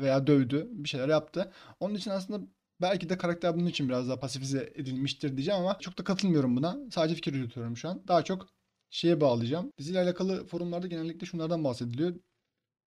veya 0.00 0.26
dövdü. 0.26 0.68
Bir 0.70 0.88
şeyler 0.88 1.08
yaptı. 1.08 1.52
Onun 1.80 1.94
için 1.94 2.10
aslında 2.10 2.46
belki 2.80 3.08
de 3.08 3.18
karakter 3.18 3.54
bunun 3.56 3.66
için 3.66 3.88
biraz 3.88 4.08
daha 4.08 4.20
pasifize 4.20 4.72
edilmiştir 4.74 5.36
diyeceğim 5.36 5.60
ama 5.60 5.78
çok 5.78 5.98
da 5.98 6.04
katılmıyorum 6.04 6.56
buna. 6.56 6.78
Sadece 6.90 7.14
fikir 7.14 7.34
yürütüyorum 7.34 7.76
şu 7.76 7.88
an. 7.88 8.02
Daha 8.08 8.22
çok 8.24 8.48
şeye 8.90 9.20
bağlayacağım. 9.20 9.72
Diziyle 9.78 10.00
alakalı 10.00 10.46
forumlarda 10.46 10.86
genellikle 10.86 11.26
şunlardan 11.26 11.64
bahsediliyor 11.64 12.14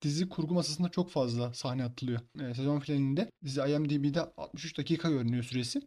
dizi 0.02 0.30
kurgu 0.30 0.54
masasında 0.54 0.90
çok 0.90 1.10
fazla 1.10 1.54
sahne 1.54 1.84
atılıyor. 1.84 2.20
E, 2.40 2.54
sezon 2.54 2.80
finalinde 2.80 3.32
dizi 3.44 3.62
IMDb'de 3.62 4.22
63 4.22 4.78
dakika 4.78 5.10
görünüyor 5.10 5.44
süresi. 5.44 5.82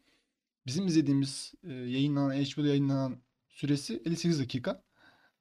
Bizim 0.67 0.87
izlediğimiz 0.87 1.53
e, 1.63 1.73
yayınlanan, 1.73 2.31
HBO'da 2.31 2.69
yayınlanan 2.69 3.17
süresi 3.59 4.03
58 4.05 4.41
dakika. 4.41 4.83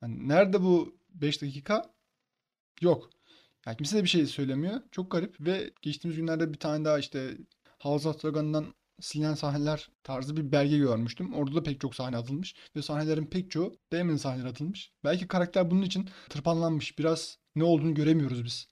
Yani 0.02 0.28
nerede 0.28 0.62
bu 0.62 0.98
5 1.10 1.42
dakika? 1.42 1.94
Yok. 2.82 3.10
Yani 3.66 3.78
kimse 3.78 3.98
de 3.98 4.04
bir 4.04 4.10
şey 4.10 4.26
söylemiyor. 4.26 4.82
Çok 4.92 5.12
garip 5.12 5.36
ve 5.42 5.72
geçtiğimiz 5.82 6.18
günlerde 6.18 6.54
bir 6.54 6.60
tane 6.60 6.86
daha 6.86 7.00
işte 7.00 7.38
House 7.80 8.10
of 8.10 8.24
Dragon'dan 8.24 8.74
silinen 9.02 9.34
sahneler 9.34 9.90
tarzı 10.04 10.38
bir 10.38 10.52
belge 10.52 10.78
görmüştüm. 10.78 11.34
Orada 11.34 11.56
da 11.56 11.64
pek 11.64 11.82
çok 11.82 11.96
sahne 11.96 12.18
atılmış. 12.18 12.56
Ve 12.76 12.82
sahnelerin 12.82 13.26
pek 13.26 13.52
çoğu 13.52 13.80
Daemon 13.92 14.16
sahneleri 14.16 14.48
atılmış. 14.48 14.92
Belki 15.04 15.28
karakter 15.28 15.72
bunun 15.72 15.82
için 15.82 16.10
tırpanlanmış. 16.30 17.00
Biraz 17.00 17.38
ne 17.56 17.64
olduğunu 17.64 17.94
göremiyoruz 17.94 18.46
biz. 18.46 18.68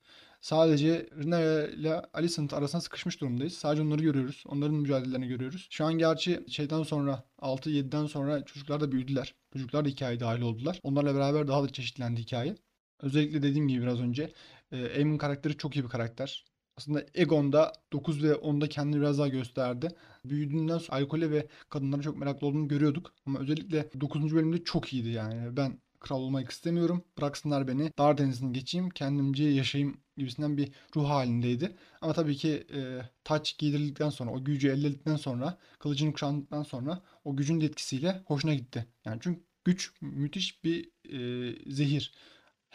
Sadece 0.46 1.10
Rhaenyra 1.12 1.68
ile 1.68 2.02
Alicent 2.14 2.54
arasında 2.54 2.82
sıkışmış 2.82 3.22
durumdayız. 3.22 3.54
Sadece 3.54 3.82
onları 3.82 4.02
görüyoruz. 4.02 4.44
Onların 4.48 4.76
mücadelelerini 4.76 5.28
görüyoruz. 5.28 5.68
Şu 5.70 5.86
an 5.86 5.94
gerçi 5.94 6.46
şeyden 6.48 6.84
sonra 6.84 7.24
6-7'den 7.40 8.06
sonra 8.06 8.46
çocuklar 8.46 8.82
da 8.82 8.92
büyüdüler. 8.92 9.36
Çocuklar 9.54 9.86
da 9.86 9.90
hikayeye 9.90 10.20
dahil 10.20 10.42
oldular. 10.42 10.80
Onlarla 10.84 11.16
beraber 11.16 11.48
daha 11.48 11.64
da 11.64 11.70
çeşitlendi 11.70 12.22
hikaye. 12.22 12.56
Özellikle 13.00 13.44
dediğim 13.44 13.68
gibi 13.68 13.82
biraz 13.82 14.00
önce 14.00 14.34
e, 14.72 14.86
Aemon 14.86 15.18
karakteri 15.18 15.58
çok 15.58 15.76
iyi 15.76 15.84
bir 15.84 15.90
karakter. 15.90 16.46
Aslında 16.78 17.06
Egon'da 17.14 17.74
9 17.94 18.24
ve 18.24 18.32
10'da 18.32 18.70
kendini 18.70 19.02
biraz 19.02 19.20
daha 19.20 19.28
gösterdi. 19.28 19.88
Büyüdüğünden 20.26 20.78
sonra 20.78 21.00
alkole 21.00 21.32
ve 21.32 21.48
kadınlara 21.70 22.02
çok 22.02 22.18
meraklı 22.18 22.48
olduğunu 22.48 22.68
görüyorduk. 22.68 23.14
Ama 23.26 23.40
özellikle 23.40 23.90
9. 24.02 24.36
bölümde 24.36 24.64
çok 24.64 24.94
iyiydi 24.94 25.10
yani. 25.10 25.58
Ben 25.58 25.80
kral 26.06 26.22
olmak 26.22 26.52
istemiyorum. 26.52 27.04
Bıraksınlar 27.18 27.68
beni. 27.68 27.92
Dar 27.98 28.18
denizini 28.18 28.54
geçeyim. 28.54 28.90
Kendimce 28.90 29.44
yaşayayım 29.44 29.98
gibisinden 30.18 30.58
bir 30.58 30.72
ruh 30.96 31.10
halindeydi. 31.10 31.76
Ama 32.02 32.14
tabii 32.14 32.36
ki 32.36 32.68
e, 32.74 33.02
taç 33.24 33.58
giydirildikten 33.58 34.10
sonra, 34.10 34.32
o 34.32 34.44
gücü 34.44 34.70
elde 34.70 35.18
sonra, 35.18 35.58
kılıcını 35.80 36.14
kuşandıktan 36.14 36.64
sonra 36.64 37.02
o 37.24 37.36
gücün 37.36 37.62
etkisiyle 37.62 38.22
hoşuna 38.26 38.54
gitti. 38.54 38.86
Yani 39.06 39.20
çünkü 39.22 39.42
güç 39.66 39.94
müthiş 40.02 40.64
bir 40.64 40.90
e, 41.10 41.74
zehir. 41.74 42.14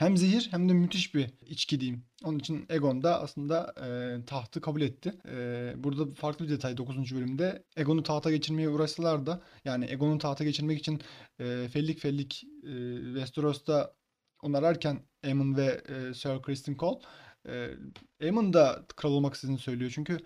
Hem 0.00 0.16
zehir 0.16 0.48
hem 0.50 0.68
de 0.68 0.72
müthiş 0.72 1.14
bir 1.14 1.30
içki 1.46 1.80
diyeyim. 1.80 2.04
Onun 2.24 2.38
için 2.38 2.66
Egon 2.68 3.02
da 3.02 3.22
aslında 3.22 3.74
e, 3.86 4.24
tahtı 4.24 4.60
kabul 4.60 4.80
etti. 4.80 5.14
E, 5.28 5.74
burada 5.76 6.14
farklı 6.14 6.44
bir 6.44 6.50
detay 6.50 6.76
9. 6.76 7.14
bölümde. 7.14 7.64
Egon'u 7.76 8.02
tahta 8.02 8.30
geçirmeye 8.30 8.68
uğraşsalar 8.68 9.26
da 9.26 9.40
yani 9.64 9.86
Egon'u 9.90 10.18
tahta 10.18 10.44
geçirmek 10.44 10.78
için 10.78 11.00
e, 11.38 11.68
fellik 11.72 12.00
fellik 12.00 12.44
e, 12.62 12.96
Westeros'ta 13.04 13.94
onu 14.42 14.56
ararken 14.56 15.00
Aemon 15.24 15.56
ve 15.56 15.80
e, 15.88 16.14
Sir 16.14 16.42
Criston 16.46 16.74
Cole 16.74 16.98
e, 17.48 17.70
Aemon 18.22 18.52
da 18.52 18.84
kral 18.96 19.12
olmak 19.12 19.34
istediğini 19.34 19.58
söylüyor. 19.58 19.92
Çünkü 19.94 20.18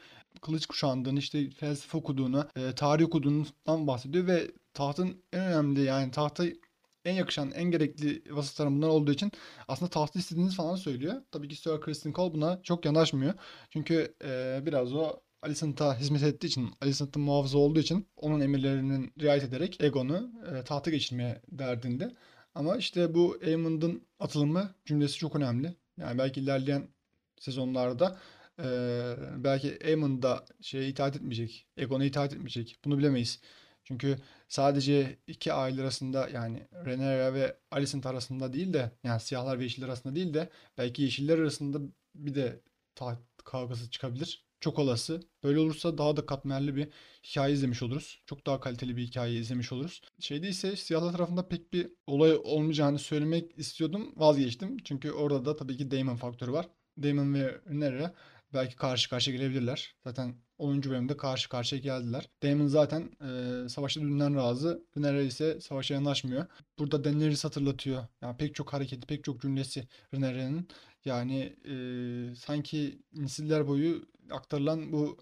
kılıç 0.42 0.66
kuşandığını, 0.66 1.18
işte 1.18 1.50
felsefe 1.50 1.98
okuduğunu, 1.98 2.48
e, 2.56 2.72
tarih 2.74 3.04
okuduğundan 3.04 3.86
bahsediyor 3.86 4.26
ve 4.26 4.50
tahtın 4.74 5.22
en 5.32 5.40
önemli 5.40 5.82
yani 5.82 6.10
tahta 6.10 6.44
en 7.04 7.14
yakışan, 7.14 7.50
en 7.50 7.70
gerekli 7.70 8.22
vasıfların 8.30 8.76
bunlar 8.76 8.88
olduğu 8.88 9.12
için 9.12 9.32
aslında 9.68 9.90
tahtı 9.90 10.18
istediğiniz 10.18 10.56
falan 10.56 10.76
söylüyor. 10.76 11.14
Tabii 11.30 11.48
ki 11.48 11.56
Sir 11.56 11.80
Criston 11.84 12.12
Cole 12.12 12.34
buna 12.34 12.62
çok 12.62 12.84
yanaşmıyor. 12.84 13.34
Çünkü 13.70 14.14
e, 14.24 14.62
biraz 14.66 14.94
o 14.94 15.20
Alicent'a 15.42 15.98
hizmet 15.98 16.22
ettiği 16.22 16.46
için, 16.46 16.70
Alicent'ın 16.82 17.22
muhafızı 17.22 17.58
olduğu 17.58 17.80
için 17.80 18.06
onun 18.16 18.40
emirlerinin 18.40 19.12
riayet 19.20 19.44
ederek 19.44 19.80
Egon'u 19.80 20.30
e, 20.52 20.64
tahta 20.64 20.90
geçirmeye 20.90 21.42
derdinde. 21.48 22.14
Ama 22.54 22.76
işte 22.76 23.14
bu 23.14 23.38
Aemond'un 23.46 24.06
atılımı 24.20 24.74
cümlesi 24.84 25.18
çok 25.18 25.36
önemli. 25.36 25.76
Yani 25.96 26.18
belki 26.18 26.40
ilerleyen 26.40 26.88
sezonlarda 27.40 28.18
e, 28.58 28.66
belki 29.36 29.78
Aemon 29.84 30.22
da 30.22 30.44
şeye 30.60 30.88
itaat 30.88 31.16
etmeyecek, 31.16 31.66
Egon'a 31.76 32.04
itaat 32.04 32.32
etmeyecek. 32.32 32.78
Bunu 32.84 32.98
bilemeyiz. 32.98 33.40
Çünkü 33.84 34.18
sadece 34.48 35.18
iki 35.26 35.52
aile 35.52 35.82
arasında 35.82 36.28
yani 36.28 36.68
Rhaenyra 36.72 37.34
ve 37.34 37.56
Alicent 37.70 38.06
arasında 38.06 38.52
değil 38.52 38.72
de 38.72 38.90
yani 39.04 39.20
siyahlar 39.20 39.58
ve 39.58 39.62
yeşiller 39.62 39.88
arasında 39.88 40.14
değil 40.14 40.34
de 40.34 40.50
belki 40.78 41.02
yeşiller 41.02 41.38
arasında 41.38 41.78
bir 42.14 42.34
de 42.34 42.60
taht 42.94 43.18
kavgası 43.44 43.90
çıkabilir. 43.90 44.44
Çok 44.60 44.78
olası. 44.78 45.20
Böyle 45.42 45.58
olursa 45.58 45.98
daha 45.98 46.16
da 46.16 46.26
katmerli 46.26 46.76
bir 46.76 46.88
hikaye 47.24 47.54
izlemiş 47.54 47.82
oluruz. 47.82 48.22
Çok 48.26 48.46
daha 48.46 48.60
kaliteli 48.60 48.96
bir 48.96 49.02
hikaye 49.02 49.34
izlemiş 49.34 49.72
oluruz. 49.72 50.02
Şeyde 50.20 50.48
ise 50.48 50.76
siyahlar 50.76 51.12
tarafında 51.12 51.48
pek 51.48 51.72
bir 51.72 51.90
olay 52.06 52.36
olmayacağını 52.44 52.98
söylemek 52.98 53.58
istiyordum. 53.58 54.12
Vazgeçtim. 54.16 54.76
Çünkü 54.84 55.12
orada 55.12 55.44
da 55.44 55.56
tabii 55.56 55.76
ki 55.76 55.90
Daemon 55.90 56.16
faktörü 56.16 56.52
var. 56.52 56.68
Daemon 57.02 57.34
ve 57.34 57.60
Rhaenyra 57.66 58.14
belki 58.54 58.76
karşı 58.76 59.10
karşıya 59.10 59.36
gelebilirler. 59.36 59.94
Zaten 60.04 60.34
10. 60.58 60.82
bölümde 60.82 61.16
karşı 61.16 61.48
karşıya 61.48 61.80
geldiler. 61.80 62.28
Daemon 62.42 62.66
zaten 62.66 63.10
e, 63.20 63.68
savaşta 63.68 64.00
dünden 64.00 64.34
razı. 64.36 64.84
Rhaenyra 64.96 65.22
ise 65.22 65.60
savaşa 65.60 65.94
yanaşmıyor. 65.94 66.46
Burada 66.78 67.04
Daenerys 67.04 67.44
hatırlatıyor. 67.44 68.06
Yani 68.22 68.36
pek 68.36 68.54
çok 68.54 68.72
hareketi, 68.72 69.06
pek 69.06 69.24
çok 69.24 69.42
cümlesi 69.42 69.88
Rhaenyra'nın. 70.14 70.68
Yani 71.04 71.56
e, 71.68 71.74
sanki 72.36 72.98
nesiller 73.12 73.68
boyu 73.68 74.06
aktarılan 74.30 74.92
bu 74.92 75.18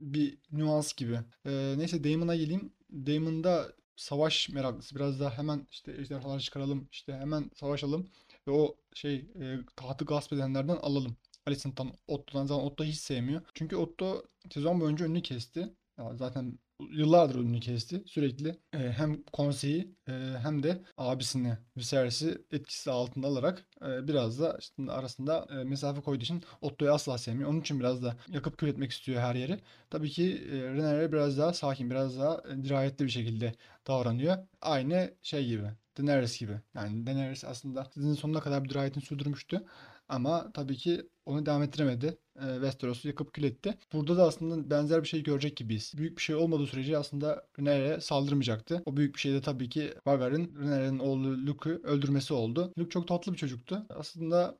bir 0.00 0.38
nüans 0.52 0.94
gibi. 0.94 1.20
E, 1.46 1.74
neyse 1.78 2.04
Daemon'a 2.04 2.36
geleyim. 2.36 2.72
Daemon'da 2.92 3.72
savaş 3.96 4.48
meraklısı. 4.48 4.94
Biraz 4.96 5.20
daha 5.20 5.38
hemen 5.38 5.66
işte 5.70 5.92
ejderhaları 5.92 6.40
çıkaralım. 6.40 6.88
işte 6.92 7.12
hemen 7.12 7.50
savaşalım. 7.54 8.08
Ve 8.48 8.50
o 8.50 8.76
şey 8.94 9.14
e, 9.14 9.58
tahtı 9.76 10.04
gasp 10.04 10.32
edenlerden 10.32 10.76
alalım. 10.76 11.16
Alicent'tan, 11.46 11.92
Otto'dan 12.06 12.46
zaten 12.46 12.64
Otto 12.64 12.84
hiç 12.84 12.96
sevmiyor. 12.96 13.40
Çünkü 13.54 13.76
Otto 13.76 14.22
sezon 14.50 14.80
boyunca 14.80 15.04
önünü 15.04 15.22
kesti. 15.22 15.74
Zaten 16.14 16.58
yıllardır 16.90 17.40
önünü 17.40 17.60
kesti. 17.60 18.02
Sürekli 18.06 18.48
e, 18.72 18.78
hem 18.78 19.22
konseyi 19.32 19.94
e, 20.08 20.12
hem 20.42 20.62
de 20.62 20.82
abisini 20.96 21.58
Viserys'i 21.76 22.38
etkisi 22.50 22.90
altında 22.90 23.26
alarak 23.26 23.68
e, 23.82 24.08
biraz 24.08 24.40
da 24.40 24.56
işte 24.60 24.82
arasında 24.92 25.46
mesafe 25.64 26.00
koyduğu 26.00 26.22
için 26.22 26.42
Otto'yu 26.60 26.92
asla 26.92 27.18
sevmiyor. 27.18 27.50
Onun 27.50 27.60
için 27.60 27.80
biraz 27.80 28.02
da 28.02 28.16
yakıp 28.28 28.58
kül 28.58 28.68
etmek 28.68 28.90
istiyor 28.90 29.20
her 29.20 29.34
yeri. 29.34 29.60
Tabii 29.90 30.10
ki 30.10 30.48
e, 30.52 30.74
Rhaenyra 30.74 31.12
biraz 31.12 31.38
daha 31.38 31.52
sakin, 31.52 31.90
biraz 31.90 32.18
daha 32.18 32.42
e, 32.52 32.64
dirayetli 32.64 33.04
bir 33.04 33.10
şekilde 33.10 33.54
davranıyor. 33.86 34.36
Aynı 34.60 35.14
şey 35.22 35.46
gibi. 35.46 35.70
Daenerys 35.98 36.38
gibi. 36.40 36.60
Yani 36.74 37.06
Daenerys 37.06 37.44
aslında 37.44 37.90
dizinin 37.96 38.14
sonuna 38.14 38.40
kadar 38.40 38.64
bir 38.64 38.68
dirayetini 38.68 39.04
sürdürmüştü. 39.04 39.64
Ama 40.08 40.52
tabii 40.52 40.76
ki 40.76 41.08
onu 41.26 41.46
devam 41.46 41.62
ettiremedi. 41.62 42.18
E, 42.36 42.54
Westeros'u 42.54 43.08
yakıp 43.08 43.32
kül 43.32 43.44
etti. 43.44 43.74
Burada 43.92 44.16
da 44.16 44.24
aslında 44.24 44.70
benzer 44.70 45.02
bir 45.02 45.08
şey 45.08 45.22
görecek 45.22 45.56
gibiyiz. 45.56 45.92
Büyük 45.96 46.16
bir 46.16 46.22
şey 46.22 46.36
olmadığı 46.36 46.66
sürece 46.66 46.98
aslında 46.98 47.46
Rhaenyra'ya 47.58 48.00
saldırmayacaktı. 48.00 48.82
O 48.86 48.96
büyük 48.96 49.14
bir 49.14 49.20
şey 49.20 49.32
de 49.32 49.40
tabii 49.40 49.68
ki 49.68 49.94
Rhaegar'ın 50.06 50.54
Rhaenyra'nın 50.58 50.98
oğlu 50.98 51.46
Luke'u 51.46 51.72
öldürmesi 51.72 52.34
oldu. 52.34 52.72
Luke 52.78 52.90
çok 52.90 53.08
tatlı 53.08 53.32
bir 53.32 53.38
çocuktu. 53.38 53.86
Aslında 53.90 54.58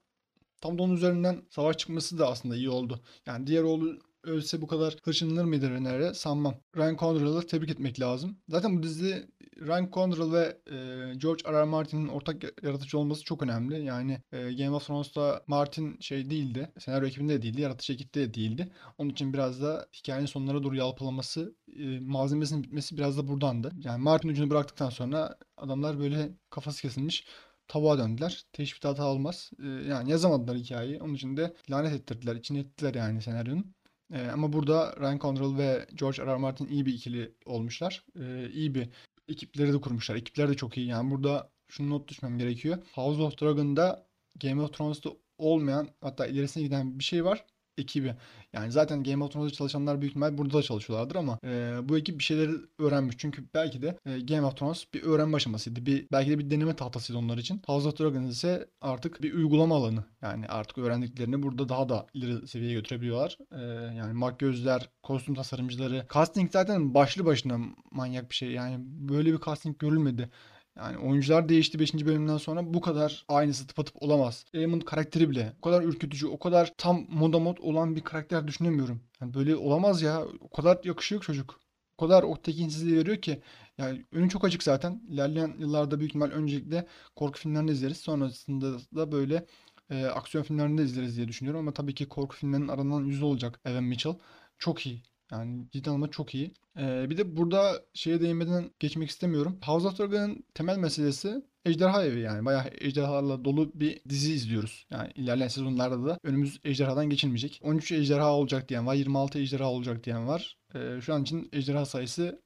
tam 0.61 0.79
da 0.79 0.83
onun 0.83 0.95
üzerinden 0.95 1.43
savaş 1.51 1.77
çıkması 1.77 2.19
da 2.19 2.29
aslında 2.29 2.57
iyi 2.57 2.71
oldu. 2.71 3.01
Yani 3.27 3.47
diğer 3.47 3.63
oğlu 3.63 3.99
ölse 4.25 4.63
bu 4.63 4.67
kadar 4.67 4.97
hırçınlanır 5.03 5.45
mıydı 5.45 5.71
Rhaenyra 5.71 6.15
sanmam. 6.15 6.55
Ryan 6.77 6.97
Condor'ı 6.97 7.47
tebrik 7.47 7.71
etmek 7.71 8.01
lazım. 8.01 8.37
Zaten 8.49 8.79
bu 8.79 8.83
dizi 8.83 9.27
Ryan 9.61 9.89
Condor 9.93 10.33
ve 10.33 10.59
e, 10.67 10.77
George 11.15 11.53
R. 11.53 11.65
Martin'in 11.65 12.09
ortak 12.09 12.63
yaratıcı 12.63 12.99
olması 12.99 13.25
çok 13.25 13.43
önemli. 13.43 13.85
Yani 13.85 14.21
e, 14.33 14.53
Game 14.53 14.71
of 14.71 14.87
Thrones'ta 14.87 15.43
Martin 15.47 16.01
şey 16.01 16.31
değildi. 16.31 16.71
Senaryo 16.79 17.09
ekibinde 17.09 17.33
de 17.33 17.43
değildi. 17.43 17.61
Yaratıcı 17.61 17.93
ekipte 17.93 18.21
de 18.21 18.35
değildi. 18.35 18.69
Onun 18.99 19.11
için 19.11 19.33
biraz 19.33 19.63
da 19.63 19.87
hikayenin 19.95 20.27
sonlara 20.27 20.63
doğru 20.63 20.77
yalpalaması, 20.77 21.55
e, 21.79 22.01
malzemesinin 22.01 22.63
bitmesi 22.63 22.97
biraz 22.97 23.19
da 23.19 23.29
buradandı. 23.29 23.73
Yani 23.85 24.03
Martin 24.03 24.29
ucunu 24.29 24.51
bıraktıktan 24.51 24.91
sonra 24.91 25.37
adamlar 25.57 25.99
böyle 25.99 26.31
kafası 26.51 26.83
kesilmiş 26.83 27.27
tavuğa 27.69 27.99
döndüler. 27.99 28.45
Teşbih 28.53 28.89
hata 28.89 29.05
olmaz. 29.05 29.51
E, 29.63 29.67
yani 29.67 30.11
yazamadılar 30.11 30.57
hikayeyi. 30.57 31.03
Onun 31.03 31.15
için 31.15 31.37
de 31.37 31.55
lanet 31.71 31.93
ettirdiler. 31.93 32.37
İçine 32.37 32.59
ettiler 32.59 32.95
yani 32.95 33.23
senaryonun. 33.23 33.75
E, 34.13 34.29
ama 34.29 34.53
burada 34.53 34.95
Ryan 35.01 35.19
Condal 35.19 35.59
ve 35.59 35.87
George. 35.95 36.27
R. 36.27 36.37
Martin 36.37 36.67
iyi 36.67 36.87
bir 36.87 36.95
ikili 36.95 37.35
olmuşlar. 37.47 38.05
E, 38.21 38.51
iyi 38.51 38.75
bir 38.75 38.89
ekipleri 39.29 39.73
de 39.73 39.81
kurmuşlar. 39.81 40.17
Ekipler 40.17 40.49
de 40.49 40.55
çok 40.55 40.77
iyi. 40.77 40.87
Yani 40.87 41.11
burada 41.11 41.51
şunu 41.69 41.91
not 41.91 42.09
düşmem 42.09 42.39
gerekiyor. 42.39 42.79
House 42.93 43.23
of 43.23 43.41
Dragon'da 43.41 44.07
Game 44.43 44.63
of 44.63 44.73
Thrones'ta 44.73 45.11
olmayan 45.39 45.89
hatta 46.01 46.27
ilerisine 46.27 46.63
giden 46.63 46.99
bir 46.99 47.05
şey 47.05 47.25
var 47.25 47.45
ekibi. 47.79 48.15
Yani 48.53 48.73
zaten 48.73 49.03
Game 49.03 49.25
of 49.25 49.33
Thrones'da 49.33 49.57
çalışanlar 49.57 50.01
büyük 50.01 50.11
ihtimal 50.11 50.39
burada 50.39 50.59
da 50.59 50.63
çalışıyorlardır 50.63 51.17
ama 51.17 51.39
e, 51.45 51.79
bu 51.83 51.99
ekip 51.99 52.19
bir 52.19 52.25
şeyleri 52.25 52.51
öğrenmiş. 52.79 53.17
Çünkü 53.19 53.45
belki 53.55 53.83
de 53.83 53.99
e, 54.07 54.21
Game 54.21 54.47
of 54.47 54.57
Thrones 54.57 54.85
bir 54.95 55.03
öğrenme 55.03 55.37
aşamasıydı. 55.37 55.87
Bir, 55.87 56.07
belki 56.13 56.31
de 56.31 56.39
bir 56.39 56.51
deneme 56.51 56.77
tahtasıydı 56.77 57.19
onlar 57.19 57.39
için. 57.39 57.63
House 57.67 57.89
of 57.89 57.99
Dragons 57.99 58.33
ise 58.33 58.69
artık 58.81 59.23
bir 59.23 59.35
uygulama 59.35 59.77
alanı. 59.77 60.05
Yani 60.23 60.47
artık 60.47 60.79
öğrendiklerini 60.79 61.43
burada 61.43 61.69
daha 61.69 61.89
da 61.89 62.07
ileri 62.15 62.49
seviyeye 62.49 62.75
götürebiliyorlar. 62.75 63.39
E, 63.53 63.61
yani 63.97 64.13
makyözler, 64.13 64.91
kostüm 65.03 65.35
tasarımcıları. 65.35 66.07
Casting 66.15 66.53
zaten 66.53 66.95
başlı 66.95 67.25
başına 67.25 67.59
manyak 67.91 68.31
bir 68.31 68.35
şey. 68.35 68.51
Yani 68.51 68.77
böyle 68.81 69.33
bir 69.33 69.41
casting 69.41 69.79
görülmedi. 69.79 70.31
Yani 70.77 70.99
oyuncular 70.99 71.49
değişti 71.49 71.79
5. 71.79 72.07
bölümden 72.07 72.37
sonra 72.37 72.75
bu 72.75 72.81
kadar 72.81 73.25
aynısı 73.29 73.67
tıpatıp 73.67 74.03
olamaz. 74.03 74.45
Aemond 74.55 74.83
karakteri 74.83 75.31
bile 75.31 75.53
o 75.59 75.61
kadar 75.61 75.83
ürkütücü, 75.83 76.27
o 76.27 76.39
kadar 76.39 76.73
tam 76.79 77.07
moda 77.09 77.39
mod 77.39 77.57
olan 77.61 77.97
bir 77.97 78.01
karakter 78.01 78.47
düşünemiyorum. 78.49 79.01
Yani 79.21 79.35
böyle 79.35 79.57
olamaz 79.57 80.03
ya. 80.03 80.25
O 80.41 80.49
kadar 80.51 80.79
yakışıyor 80.85 81.21
çocuk. 81.23 81.61
O 81.99 82.07
kadar 82.07 82.23
o 82.23 82.37
tekinsizliği 82.43 82.97
veriyor 82.97 83.17
ki. 83.17 83.43
Yani 83.79 84.05
önü 84.13 84.29
çok 84.29 84.45
açık 84.45 84.63
zaten. 84.63 85.03
İlerleyen 85.09 85.55
yıllarda 85.59 85.99
büyük 85.99 86.11
ihtimal 86.11 86.31
öncelikle 86.31 86.87
korku 87.17 87.39
filmlerini 87.39 87.71
izleriz. 87.71 87.97
Sonrasında 87.97 88.79
da 88.97 89.13
böyle 89.13 89.47
e, 89.91 90.07
aksiyon 90.07 90.45
filmlerini 90.45 90.79
de 90.79 90.83
izleriz 90.85 91.17
diye 91.17 91.29
düşünüyorum. 91.29 91.61
Ama 91.61 91.73
tabii 91.73 91.95
ki 91.95 92.09
korku 92.09 92.37
filmlerinin 92.37 92.69
aranan 92.69 93.05
yüzü 93.05 93.25
olacak 93.25 93.61
Evan 93.65 93.85
Mitchell. 93.85 94.15
Çok 94.59 94.87
iyi. 94.87 95.03
Yani 95.33 95.67
cidden 95.73 95.93
ama 95.93 96.11
çok 96.11 96.35
iyi. 96.35 96.55
Ee, 96.79 97.11
bir 97.11 97.17
de 97.17 97.37
burada 97.37 97.83
şeye 97.95 98.21
değinmeden 98.21 98.71
geçmek 98.81 99.11
istemiyorum. 99.11 99.59
House 99.65 99.89
of 99.89 99.99
Dragon'ın 99.99 100.45
temel 100.55 100.79
meselesi 100.79 101.43
ejderha 101.65 102.05
evi 102.05 102.21
yani. 102.21 102.45
Bayağı 102.45 102.65
ejderhalarla 102.81 103.45
dolu 103.45 103.71
bir 103.75 104.01
dizi 104.09 104.33
izliyoruz. 104.33 104.87
Yani 104.91 105.11
ilerleyen 105.15 105.49
sezonlarda 105.49 106.07
da 106.07 106.19
önümüz 106.23 106.61
ejderhadan 106.65 107.11
geçilmeyecek. 107.11 107.61
13 107.63 107.93
ejderha 107.93 108.33
olacak 108.33 108.69
diyen 108.69 108.87
var. 108.87 108.95
26 108.95 109.39
ejderha 109.39 109.71
olacak 109.71 110.05
diyen 110.05 110.27
var. 110.27 110.57
Ee, 110.75 111.01
şu 111.01 111.15
an 111.15 111.23
için 111.23 111.49
ejderha 111.53 111.87
sayısı 111.87 112.43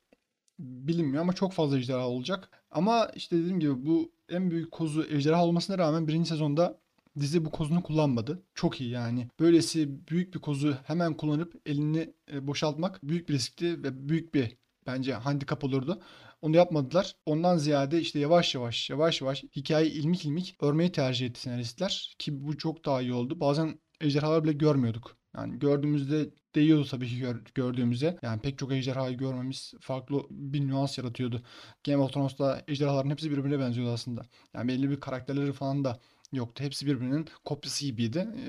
bilinmiyor 0.58 1.22
ama 1.22 1.32
çok 1.32 1.52
fazla 1.52 1.78
ejderha 1.78 2.08
olacak. 2.08 2.50
Ama 2.70 3.10
işte 3.14 3.36
dediğim 3.36 3.60
gibi 3.60 3.86
bu 3.86 4.12
en 4.28 4.50
büyük 4.50 4.70
kozu 4.70 5.04
ejderha 5.04 5.44
olmasına 5.44 5.78
rağmen 5.78 6.08
birinci 6.08 6.28
sezonda 6.28 6.80
Dizi 7.18 7.44
bu 7.44 7.50
kozunu 7.50 7.82
kullanmadı. 7.82 8.42
Çok 8.54 8.80
iyi 8.80 8.90
yani. 8.90 9.28
Böylesi 9.40 10.08
büyük 10.08 10.34
bir 10.34 10.38
kozu 10.38 10.76
hemen 10.84 11.16
kullanıp 11.16 11.54
elini 11.66 12.14
e, 12.32 12.46
boşaltmak 12.46 13.00
büyük 13.02 13.28
bir 13.28 13.34
riskti 13.34 13.82
ve 13.82 14.08
büyük 14.08 14.34
bir 14.34 14.56
bence 14.86 15.14
handikap 15.14 15.64
olurdu. 15.64 16.02
Onu 16.42 16.56
yapmadılar. 16.56 17.14
Ondan 17.26 17.56
ziyade 17.56 18.00
işte 18.00 18.18
yavaş 18.18 18.54
yavaş 18.54 18.90
yavaş 18.90 19.20
yavaş 19.20 19.44
hikayeyi 19.56 19.92
ilmik 19.92 20.24
ilmik 20.24 20.56
örmeyi 20.60 20.92
tercih 20.92 21.26
etti 21.26 21.40
senaristler. 21.40 22.14
Ki 22.18 22.46
bu 22.46 22.58
çok 22.58 22.84
daha 22.84 23.02
iyi 23.02 23.12
oldu. 23.12 23.40
Bazen 23.40 23.80
ejderhalar 24.00 24.44
bile 24.44 24.52
görmüyorduk. 24.52 25.16
Yani 25.36 25.58
gördüğümüzde 25.58 26.30
değiyordu 26.54 26.86
tabii 26.90 27.08
ki 27.08 27.18
gör, 27.18 27.42
gördüğümüze. 27.54 28.18
Yani 28.22 28.40
pek 28.40 28.58
çok 28.58 28.72
ejderhayı 28.72 29.16
görmemiz 29.16 29.74
farklı 29.80 30.22
bir 30.30 30.68
nüans 30.68 30.98
yaratıyordu. 30.98 31.42
Game 31.86 32.02
of 32.02 32.12
Thrones'ta 32.12 32.62
ejderhaların 32.68 33.10
hepsi 33.10 33.30
birbirine 33.30 33.58
benziyordu 33.58 33.92
aslında. 33.92 34.22
Yani 34.54 34.68
belli 34.68 34.90
bir 34.90 35.00
karakterleri 35.00 35.52
falan 35.52 35.84
da 35.84 36.00
yoktu. 36.32 36.64
Hepsi 36.64 36.86
birbirinin 36.86 37.28
kopyası 37.44 37.84
gibiydi. 37.84 38.18
E, 38.18 38.42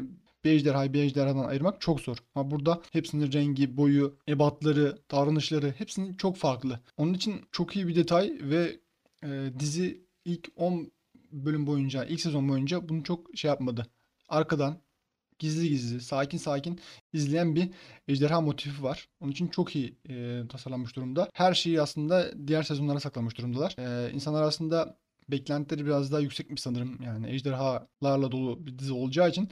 bir 0.44 0.52
ejderhayı 0.52 0.94
bir 0.94 1.04
ejderhadan 1.04 1.44
ayırmak 1.44 1.82
çok 1.82 2.02
zor. 2.02 2.18
Ama 2.36 2.52
burada 2.52 2.82
hepsinin 2.92 3.32
rengi, 3.32 3.78
boyu, 3.78 4.18
ebatları, 4.28 4.98
davranışları 5.12 5.74
hepsinin 5.78 6.14
çok 6.14 6.38
farklı. 6.38 6.80
Onun 6.98 7.14
için 7.14 7.42
çok 7.52 7.76
iyi 7.76 7.88
bir 7.88 7.96
detay 7.96 8.38
ve 8.42 8.80
e, 9.24 9.54
dizi 9.60 10.06
ilk 10.26 10.50
10 10.56 10.92
bölüm 11.32 11.68
boyunca, 11.68 12.06
ilk 12.06 12.22
sezon 12.22 12.50
boyunca 12.50 12.90
bunu 12.90 13.04
çok 13.04 13.28
şey 13.36 13.50
yapmadı. 13.50 13.88
Arkadan 14.30 14.82
gizli 15.40 15.70
gizli, 15.70 16.02
sakin 16.02 16.38
sakin 16.38 16.80
izleyen 17.14 17.56
bir 17.56 17.70
ejderha 18.08 18.42
motifi 18.42 18.84
var. 18.84 19.10
Onun 19.20 19.32
için 19.32 19.48
çok 19.48 19.76
iyi 19.76 19.98
e, 20.10 20.44
tasarlanmış 20.50 20.96
durumda. 20.96 21.30
Her 21.34 21.54
şeyi 21.54 21.82
aslında 21.82 22.48
diğer 22.48 22.64
sezonlara 22.64 23.00
saklamış 23.00 23.38
durumdalar. 23.38 23.76
E, 23.78 24.12
insanlar 24.14 24.42
aslında 24.42 24.98
beklentileri 25.32 25.86
biraz 25.86 26.12
daha 26.12 26.22
yüksekmiş 26.22 26.62
sanırım. 26.62 27.02
Yani 27.04 27.30
ejderhalarla 27.30 28.32
dolu 28.32 28.66
bir 28.66 28.80
dizi 28.80 28.94
olacağı 28.94 29.30
için 29.30 29.50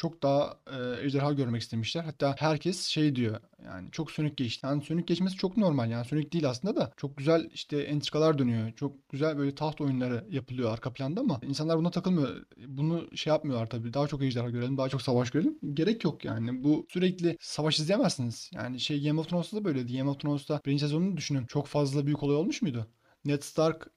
çok 0.00 0.22
daha 0.22 0.56
e, 0.66 1.06
ejderha 1.06 1.32
görmek 1.32 1.62
istemişler. 1.62 2.04
Hatta 2.04 2.34
herkes 2.38 2.86
şey 2.86 3.16
diyor 3.16 3.40
yani 3.64 3.90
çok 3.90 4.10
sönük 4.10 4.36
geçti. 4.36 4.66
Yani 4.66 4.82
sönük 4.82 5.08
geçmesi 5.08 5.36
çok 5.36 5.56
normal 5.56 5.90
yani 5.90 6.04
sönük 6.04 6.32
değil 6.32 6.48
aslında 6.48 6.76
da 6.76 6.92
çok 6.96 7.16
güzel 7.16 7.50
işte 7.54 7.78
entrikalar 7.82 8.38
dönüyor. 8.38 8.72
Çok 8.72 9.08
güzel 9.08 9.38
böyle 9.38 9.54
taht 9.54 9.80
oyunları 9.80 10.26
yapılıyor 10.30 10.72
arka 10.72 10.92
planda 10.92 11.20
ama 11.20 11.40
insanlar 11.42 11.78
buna 11.78 11.90
takılmıyor. 11.90 12.46
Bunu 12.66 13.16
şey 13.16 13.30
yapmıyorlar 13.30 13.70
tabii. 13.70 13.94
Daha 13.94 14.06
çok 14.06 14.22
ejderha 14.22 14.50
görelim, 14.50 14.76
daha 14.78 14.88
çok 14.88 15.02
savaş 15.02 15.30
görelim. 15.30 15.58
Gerek 15.74 16.04
yok 16.04 16.24
yani. 16.24 16.64
Bu 16.64 16.86
sürekli 16.88 17.36
savaş 17.40 17.78
izleyemezsiniz. 17.78 18.50
Yani 18.54 18.80
şey 18.80 19.04
Game 19.04 19.20
of 19.20 19.28
Thrones'ta 19.28 19.56
da 19.56 19.64
böyleydi. 19.64 19.96
Game 19.96 20.10
of 20.10 20.20
Thrones'ta 20.20 20.60
birinci 20.66 20.80
sezonunu 20.80 21.16
düşünün. 21.16 21.46
Çok 21.46 21.66
fazla 21.66 22.06
büyük 22.06 22.22
olay 22.22 22.36
olmuş 22.36 22.62
muydu? 22.62 22.86
Ned 23.24 23.42
Stark 23.42 23.90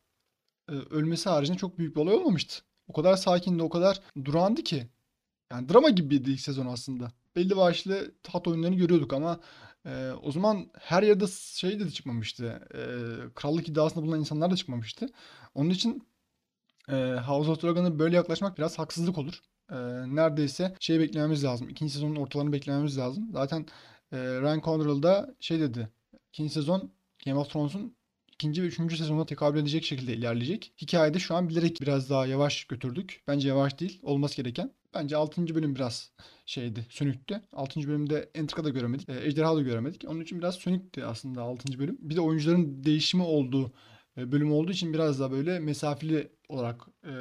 ölmesi 0.68 1.30
haricinde 1.30 1.58
çok 1.58 1.78
büyük 1.78 1.96
bir 1.96 2.02
olay 2.02 2.16
olmamıştı. 2.16 2.64
O 2.88 2.94
kadar 2.94 3.16
sakindi, 3.16 3.64
o 3.64 3.70
kadar 3.70 4.02
durağandı 4.26 4.64
ki. 4.64 4.88
Yani 5.52 5.70
drama 5.70 5.90
gibiydi 5.90 6.32
ilk 6.32 6.40
sezon 6.40 6.66
aslında. 6.66 7.12
Belli 7.36 7.58
başlı 7.58 8.12
taht 8.24 8.48
oyunlarını 8.48 8.76
görüyorduk 8.76 9.14
ama 9.14 9.40
e, 9.86 10.12
o 10.24 10.32
zaman 10.32 10.70
her 10.80 11.04
yerde 11.04 11.26
şey 11.28 11.80
de 11.80 11.90
çıkmamıştı. 11.90 12.68
E, 12.74 12.82
krallık 13.36 13.70
iddiasında 13.70 14.04
bulunan 14.04 14.20
insanlar 14.20 14.52
da 14.52 14.56
çıkmamıştı. 14.56 15.10
Onun 15.56 15.70
için 15.70 16.08
e, 16.90 17.16
House 17.28 17.52
of 17.52 17.64
Dragon'a 17.64 18.00
böyle 18.00 18.16
yaklaşmak 18.16 18.58
biraz 18.58 18.80
haksızlık 18.80 19.18
olur. 19.18 19.42
E, 19.72 19.76
neredeyse 20.16 20.76
şey 20.80 21.00
beklememiz 21.00 21.44
lazım. 21.44 21.70
İkinci 21.70 21.94
sezonun 21.94 22.16
ortalarını 22.16 22.54
beklememiz 22.54 22.98
lazım. 22.98 23.30
Zaten 23.34 23.66
e, 24.12 24.18
Ryan 24.18 24.62
Condrell 24.62 25.04
da 25.04 25.36
şey 25.40 25.60
dedi. 25.60 25.90
İkinci 26.30 26.54
sezon 26.54 26.92
Game 27.26 27.40
of 27.40 27.50
Thrones'un 27.50 27.96
ikinci 28.34 28.64
ve 28.64 28.68
üçüncü 28.68 28.98
sezonuna 28.98 29.26
tekabül 29.26 29.60
edecek 29.60 29.86
şekilde 29.86 30.14
ilerleyecek. 30.14 30.74
Hikayede 30.82 31.20
şu 31.20 31.36
an 31.36 31.50
bilerek 31.50 31.82
biraz 31.82 32.10
daha 32.10 32.26
yavaş 32.26 32.66
götürdük. 32.66 33.22
Bence 33.28 33.48
yavaş 33.48 33.80
değil. 33.80 34.00
Olması 34.04 34.38
gereken. 34.38 34.72
Bence 34.94 35.18
6. 35.18 35.56
bölüm 35.56 35.76
biraz 35.76 36.12
şeydi, 36.46 36.86
sönüktü. 36.90 37.42
6. 37.54 37.88
bölümde 37.88 38.30
entrika 38.36 38.64
da 38.64 38.70
göremedik. 38.70 39.10
E, 39.10 39.26
ejderha 39.28 39.56
da 39.56 39.62
göremedik. 39.62 40.06
Onun 40.08 40.22
için 40.22 40.40
biraz 40.40 40.56
sönüktü 40.56 41.04
aslında 41.04 41.42
6. 41.42 41.80
bölüm. 41.80 41.98
Bir 42.00 42.16
de 42.16 42.22
oyuncuların 42.22 42.84
değişimi 42.84 43.24
olduğu 43.24 43.72
e, 44.18 44.32
bölüm 44.32 44.54
olduğu 44.54 44.72
için 44.72 44.94
biraz 44.94 45.20
daha 45.20 45.32
böyle 45.32 45.60
mesafeli 45.60 46.32
olarak 46.54 46.82
e, 47.04 47.12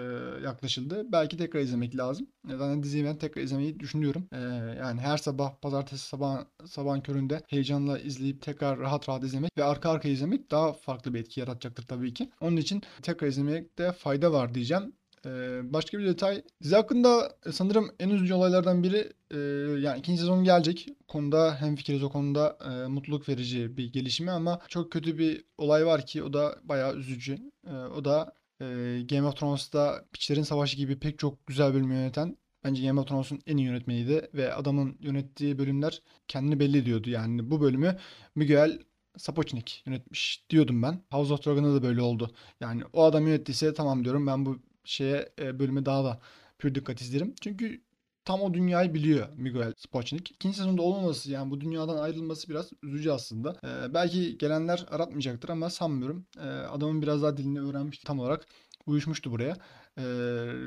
yaklaşıldı. 0.45 1.13
Belki 1.13 1.37
tekrar 1.37 1.61
izlemek 1.61 1.97
lazım. 1.97 2.27
Zaten 2.49 2.83
diziyi 2.83 3.05
ben 3.05 3.17
tekrar 3.17 3.43
izlemeyi 3.43 3.81
düşünüyorum. 3.81 4.29
E, 4.33 4.39
yani 4.79 5.01
her 5.01 5.17
sabah 5.17 5.61
pazartesi 5.61 6.09
sabah 6.09 6.45
sabahın 6.67 7.01
köründe 7.01 7.43
heyecanla 7.49 7.99
izleyip 7.99 8.43
tekrar 8.43 8.79
rahat 8.79 9.09
rahat 9.09 9.25
izlemek 9.25 9.51
ve 9.59 9.65
arka 9.65 9.91
arka 9.91 10.09
izlemek 10.09 10.51
daha 10.51 10.73
farklı 10.73 11.15
bir 11.15 11.21
etki 11.21 11.41
yaratacaktır 11.41 11.87
tabii 11.87 12.15
ki. 12.15 12.31
Onun 12.41 12.57
için 12.57 12.83
tekrar 13.03 13.29
izlemekte 13.29 13.93
fayda 13.93 14.33
var 14.33 14.55
diyeceğim. 14.55 14.93
Ee, 15.27 15.61
başka 15.65 15.99
bir 15.99 16.07
detay. 16.07 16.43
Dizi 16.63 16.75
hakkında 16.75 17.37
e, 17.47 17.53
sanırım 17.53 17.91
en 18.01 18.09
üzücü 18.09 18.35
olaylardan 18.35 18.83
biri 18.83 19.13
e, 19.31 19.39
yani 19.81 19.99
ikinci 19.99 20.21
sezon 20.21 20.45
gelecek. 20.45 20.89
Konuda 21.09 21.57
hem 21.61 21.77
fikiriz 21.77 22.03
o 22.03 22.11
konuda 22.11 22.59
e, 22.71 22.87
mutluluk 22.87 23.29
verici 23.29 23.77
bir 23.77 23.93
gelişme 23.93 24.33
ama 24.33 24.61
çok 24.69 24.93
kötü 24.93 25.19
bir 25.19 25.45
olay 25.59 25.87
var 25.87 26.07
ki 26.07 26.23
o 26.23 26.33
da 26.33 26.59
bayağı 26.65 26.97
üzücü. 26.97 27.39
E, 27.67 27.73
o 27.73 28.05
da 28.05 28.35
e, 28.63 29.03
Game 29.03 29.23
of 29.23 29.37
Thrones'ta 29.37 30.05
Piçlerin 30.13 30.43
Savaşı 30.43 30.77
gibi 30.77 30.99
pek 30.99 31.19
çok 31.19 31.47
güzel 31.47 31.75
bölüm 31.75 31.93
yöneten 31.93 32.37
Bence 32.65 32.87
Game 32.87 33.01
of 33.01 33.09
Thrones'un 33.09 33.41
en 33.47 33.57
iyi 33.57 33.67
yönetmeniydi 33.67 34.31
ve 34.35 34.55
adamın 34.55 34.97
yönettiği 35.01 35.59
bölümler 35.59 36.03
kendini 36.29 36.61
belli 36.61 36.79
ediyordu. 36.79 37.11
Yani 37.11 37.51
bu 37.51 37.61
bölümü 37.61 37.97
Miguel 38.35 38.79
Sapochnik 39.17 39.83
yönetmiş 39.87 40.45
diyordum 40.51 40.83
ben. 40.83 41.01
House 41.11 41.33
of 41.33 41.47
Dragon'da 41.47 41.75
da 41.75 41.83
böyle 41.83 42.03
oldu. 42.03 42.35
Yani 42.61 42.83
o 42.93 43.05
adam 43.05 43.27
yönettiyse 43.27 43.75
tamam 43.75 44.05
diyorum 44.05 44.27
ben 44.27 44.47
bu 44.47 44.59
şeye 44.85 45.29
e, 45.39 45.59
bölüme 45.59 45.87
daha 45.87 46.05
da 46.05 46.21
pür 46.59 46.75
dikkat 46.75 47.01
izlerim. 47.01 47.35
Çünkü 47.41 47.83
tam 48.25 48.43
o 48.43 48.55
dünyayı 48.55 48.95
biliyor 48.95 49.29
Miguel 49.37 49.75
Sapochnik. 49.77 50.31
İkinci 50.31 50.57
sezonda 50.57 50.83
olmaması 50.83 51.31
yani 51.31 51.51
bu 51.51 51.61
dünyadan 51.61 51.97
ayrılması 51.97 52.49
biraz 52.49 52.71
üzücü 52.83 53.11
aslında. 53.11 53.57
Ee, 53.65 53.95
belki 53.95 54.39
gelenler 54.39 54.87
aratmayacaktır 54.91 55.49
ama 55.49 55.71
sanmıyorum. 55.71 56.27
Ee, 56.39 56.41
adamın 56.49 57.03
biraz 57.03 57.23
daha 57.23 57.37
dilini 57.37 57.61
öğrenmişti 57.61 58.05
tam 58.07 58.19
olarak. 58.19 58.47
Uyuşmuştu 58.87 59.31
buraya. 59.31 59.57
Ee, 59.99 60.03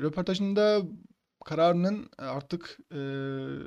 röportajında 0.02 0.82
kararının 1.44 2.10
artık 2.18 2.78
e, 2.92 2.96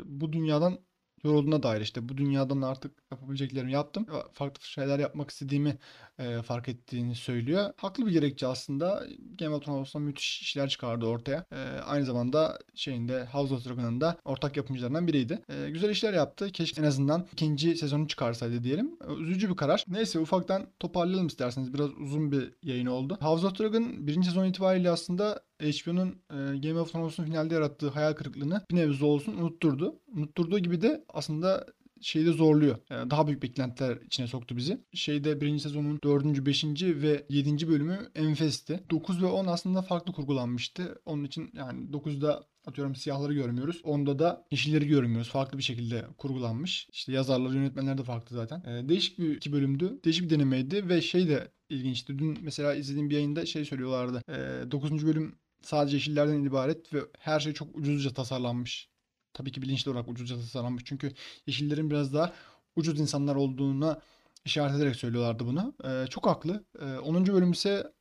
bu 0.06 0.34
dünyadan 0.34 0.80
yorulduğuna 1.24 1.64
dair 1.64 1.82
işte 1.82 2.10
bu 2.10 2.18
dünyadan 2.18 2.62
artık 2.62 2.92
yapabileceklerimi 3.12 3.72
yaptım. 3.72 4.06
Farklı 4.34 4.64
şeyler 4.64 5.00
yapmak 5.00 5.30
istediğimi 5.30 5.78
e, 6.20 6.42
fark 6.42 6.70
ettiğini 6.70 7.16
söylüyor. 7.16 7.74
Haklı 7.78 8.06
bir 8.06 8.12
gerekçe 8.12 8.48
aslında. 8.48 9.04
Game 9.40 9.56
of 9.56 9.66
Thrones'ta 9.66 10.00
müthiş 10.00 10.42
işler 10.42 10.70
çıkardı 10.70 11.06
ortaya. 11.06 11.46
E, 11.52 11.80
aynı 11.86 12.06
zamanda 12.06 12.60
şeyinde 12.76 13.26
House 13.26 13.54
of 13.54 13.66
Dragon'ın 13.66 14.02
da 14.02 14.18
ortak 14.26 14.58
yapımcılarından 14.58 15.08
biriydi. 15.08 15.42
E, 15.50 15.70
güzel 15.70 15.90
işler 15.90 16.14
yaptı. 16.14 16.52
Keşke 16.52 16.82
en 16.82 16.86
azından 16.86 17.28
ikinci 17.34 17.76
sezonu 17.76 18.08
çıkarsaydı 18.08 18.64
diyelim. 18.64 18.98
E, 19.10 19.14
üzücü 19.14 19.50
bir 19.50 19.56
karar. 19.56 19.86
Neyse 19.88 20.20
ufaktan 20.20 20.68
toparlayalım 20.80 21.28
isterseniz. 21.28 21.74
Biraz 21.74 21.90
uzun 21.90 22.32
bir 22.32 22.54
yayın 22.64 22.86
oldu. 22.86 23.18
House 23.22 23.48
of 23.48 23.60
Dragon 23.60 24.08
birinci 24.08 24.28
sezon 24.28 24.46
itibariyle 24.46 24.92
aslında 24.92 25.40
HBO'nun 25.60 26.10
e, 26.10 26.58
Game 26.58 26.80
of 26.80 26.92
Thrones'un 26.92 27.24
finalde 27.24 27.54
yarattığı 27.54 27.90
hayal 27.90 28.14
kırıklığını 28.14 28.66
bir 28.72 28.76
nebze 28.76 29.06
olsun 29.06 29.38
unutturdu. 29.38 30.00
Unutturduğu 30.16 30.60
gibi 30.60 30.82
de 30.82 31.06
aslında 31.10 31.66
şeyde 32.02 32.32
zorluyor. 32.32 32.78
Yani 32.90 33.10
daha 33.12 33.28
büyük 33.28 33.44
beklentiler 33.44 33.98
içine 34.06 34.28
soktu 34.28 34.58
bizi. 34.58 34.82
Şeyde 34.94 35.42
birinci 35.42 35.64
sezonun 35.64 36.00
dördüncü, 36.04 36.46
beşinci 36.46 37.02
ve 37.02 37.26
yedinci 37.30 37.70
bölümü 37.70 38.10
enfesti. 38.16 38.84
9 38.90 39.22
ve 39.22 39.26
10 39.26 39.48
aslında 39.48 39.82
farklı 39.82 40.14
kurgulanmıştı. 40.14 41.02
Onun 41.06 41.24
için 41.24 41.52
yani 41.54 41.90
9'da 41.92 42.44
atıyorum 42.66 42.96
siyahları 42.96 43.34
görmüyoruz. 43.34 43.82
Onda 43.84 44.20
da 44.20 44.46
yeşilleri 44.52 44.88
görmüyoruz. 44.88 45.30
Farklı 45.30 45.58
bir 45.58 45.64
şekilde 45.64 46.06
kurgulanmış. 46.18 46.90
İşte 46.92 47.12
yazarlar, 47.12 47.52
yönetmenler 47.52 47.98
de 47.98 48.04
farklı 48.04 48.36
zaten. 48.36 48.64
Ee, 48.68 48.90
değişik 48.90 49.20
bir 49.20 49.36
iki 49.36 49.52
bölümdü. 49.52 50.00
Değişik 50.06 50.24
bir 50.26 50.30
denemeydi 50.30 50.90
ve 50.90 51.02
şey 51.02 51.28
de 51.28 51.52
ilginçti. 51.70 52.20
Dün 52.20 52.38
mesela 52.42 52.76
izlediğim 52.76 53.10
bir 53.10 53.16
yayında 53.16 53.46
şey 53.46 53.66
söylüyorlardı. 53.66 54.24
Ee, 54.30 54.72
9. 54.72 55.06
bölüm 55.06 55.36
sadece 55.62 55.98
yeşillerden 55.98 56.44
ibaret 56.44 56.94
ve 56.94 57.00
her 57.20 57.40
şey 57.40 57.54
çok 57.54 57.78
ucuzca 57.78 58.14
tasarlanmış. 58.14 58.90
Tabii 59.34 59.52
ki 59.52 59.62
bilinçli 59.62 59.92
olarak 59.92 60.10
ucuzca 60.10 60.36
tasarlanmış. 60.36 60.84
Çünkü 60.86 61.14
yeşillerin 61.48 61.90
biraz 61.90 62.14
daha 62.14 62.34
ucuz 62.76 63.00
insanlar 63.00 63.36
olduğuna 63.36 64.02
işaret 64.46 64.76
ederek 64.76 64.96
söylüyorlardı 64.96 65.46
bunu. 65.46 65.74
Ee, 65.84 66.08
çok 66.10 66.28
haklı. 66.28 66.66
Ee, 66.82 66.98
10. 66.98 67.26
bölüm 67.28 67.52
ise 67.52 67.94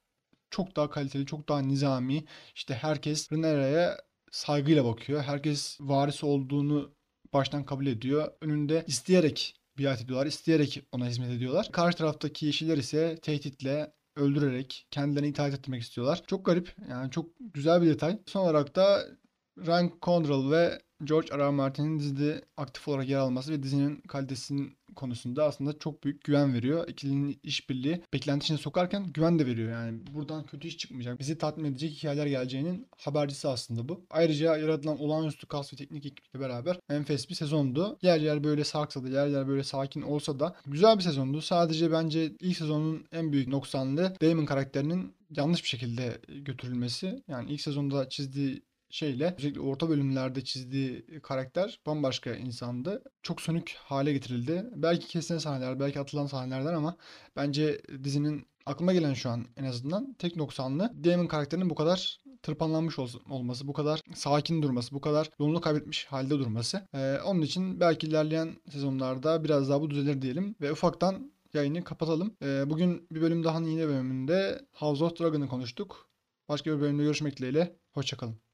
çok 0.50 0.76
daha 0.76 0.90
kaliteli, 0.90 1.26
çok 1.26 1.48
daha 1.48 1.60
nizami. 1.60 2.24
İşte 2.54 2.74
herkes 2.74 3.32
Rhaenyra'ya 3.32 3.98
saygıyla 4.30 4.84
bakıyor. 4.84 5.22
Herkes 5.22 5.78
varisi 5.80 6.26
olduğunu 6.26 6.94
baştan 7.32 7.64
kabul 7.64 7.86
ediyor. 7.86 8.32
Önünde 8.40 8.84
isteyerek 8.86 9.54
biat 9.78 10.00
ediyorlar. 10.02 10.26
isteyerek 10.26 10.82
ona 10.92 11.06
hizmet 11.06 11.30
ediyorlar. 11.30 11.68
Karşı 11.72 11.98
taraftaki 11.98 12.46
yeşiller 12.46 12.76
ise 12.76 13.18
tehditle 13.22 13.92
öldürerek 14.18 14.86
kendilerini 14.90 15.28
itaat 15.28 15.54
etmek 15.54 15.82
istiyorlar. 15.82 16.22
Çok 16.26 16.46
garip. 16.46 16.74
Yani 16.90 17.10
çok 17.10 17.30
güzel 17.40 17.82
bir 17.82 17.86
detay. 17.86 18.18
Son 18.26 18.40
olarak 18.40 18.76
da 18.76 19.04
Ryan 19.58 19.92
Condrell 20.02 20.50
ve 20.50 20.82
George 21.04 21.28
R. 21.34 21.38
R. 21.38 21.50
Martin'in 21.50 21.98
dizide 21.98 22.44
aktif 22.56 22.88
olarak 22.88 23.08
yer 23.08 23.18
alması 23.18 23.52
ve 23.52 23.62
dizinin 23.62 23.96
kalitesinin 23.96 24.78
konusunda 24.96 25.44
aslında 25.44 25.78
çok 25.78 26.04
büyük 26.04 26.24
güven 26.24 26.54
veriyor. 26.54 26.88
İkilinin 26.88 27.40
işbirliği 27.42 28.02
beklenti 28.12 28.44
içine 28.44 28.58
sokarken 28.58 29.06
güven 29.12 29.38
de 29.38 29.46
veriyor 29.46 29.72
yani. 29.72 30.00
Buradan 30.14 30.46
kötü 30.46 30.68
iş 30.68 30.78
çıkmayacak. 30.78 31.18
Bizi 31.18 31.38
tatmin 31.38 31.64
edecek 31.64 31.90
hikayeler 31.90 32.26
geleceğinin 32.26 32.86
habercisi 32.96 33.48
aslında 33.48 33.88
bu. 33.88 34.04
Ayrıca 34.10 34.56
yaratılan 34.56 35.00
olağanüstü 35.00 35.46
kas 35.46 35.72
ve 35.72 35.76
teknik 35.76 36.06
ekiple 36.06 36.40
beraber 36.40 36.80
enfes 36.90 37.30
bir 37.30 37.34
sezondu. 37.34 37.98
Yer 38.02 38.20
yer 38.20 38.44
böyle 38.44 38.64
sarksa 38.64 39.04
da 39.04 39.08
yer 39.08 39.26
yer 39.26 39.48
böyle 39.48 39.64
sakin 39.64 40.02
olsa 40.02 40.40
da 40.40 40.56
güzel 40.66 40.96
bir 40.96 41.02
sezondu. 41.02 41.40
Sadece 41.40 41.92
bence 41.92 42.32
ilk 42.40 42.56
sezonun 42.56 43.04
en 43.12 43.32
büyük 43.32 43.48
noksanlığı 43.48 44.16
Damon 44.22 44.44
karakterinin 44.44 45.14
yanlış 45.36 45.62
bir 45.62 45.68
şekilde 45.68 46.20
götürülmesi. 46.28 47.22
Yani 47.28 47.50
ilk 47.52 47.60
sezonda 47.60 48.08
çizdiği 48.08 48.62
şeyle 48.90 49.34
özellikle 49.38 49.60
orta 49.60 49.88
bölümlerde 49.88 50.44
çizdiği 50.44 51.06
karakter 51.22 51.80
bambaşka 51.86 52.34
insandı. 52.34 53.02
Çok 53.22 53.40
sönük 53.40 53.76
hale 53.78 54.12
getirildi. 54.12 54.66
Belki 54.74 55.06
kesilen 55.06 55.38
sahneler, 55.38 55.80
belki 55.80 56.00
atılan 56.00 56.26
sahnelerden 56.26 56.74
ama 56.74 56.96
bence 57.36 57.80
dizinin 58.04 58.46
aklıma 58.66 58.92
gelen 58.92 59.14
şu 59.14 59.30
an 59.30 59.46
en 59.56 59.64
azından 59.64 60.12
tek 60.12 60.36
noksanlı 60.36 60.92
Damon 61.04 61.26
karakterinin 61.26 61.70
bu 61.70 61.74
kadar 61.74 62.20
tırpanlanmış 62.42 62.98
ol- 62.98 63.20
olması, 63.30 63.68
bu 63.68 63.72
kadar 63.72 64.00
sakin 64.14 64.62
durması, 64.62 64.94
bu 64.94 65.00
kadar 65.00 65.30
yolunu 65.40 65.60
kaybetmiş 65.60 66.04
halde 66.04 66.30
durması. 66.30 66.82
Ee, 66.94 67.18
onun 67.24 67.42
için 67.42 67.80
belki 67.80 68.06
ilerleyen 68.06 68.56
sezonlarda 68.70 69.44
biraz 69.44 69.68
daha 69.68 69.80
bu 69.80 69.90
düzelir 69.90 70.22
diyelim 70.22 70.54
ve 70.60 70.72
ufaktan 70.72 71.32
yayını 71.54 71.84
kapatalım. 71.84 72.36
Ee, 72.42 72.70
bugün 72.70 73.06
bir 73.10 73.20
bölüm 73.20 73.44
daha 73.44 73.60
yine 73.60 73.88
bölümünde 73.88 74.60
House 74.72 75.04
of 75.04 75.20
Dragon'ı 75.20 75.48
konuştuk. 75.48 76.08
Başka 76.48 76.76
bir 76.76 76.80
bölümde 76.80 77.02
görüşmek 77.02 77.36
dileğiyle. 77.36 77.76
Hoşçakalın. 77.92 78.47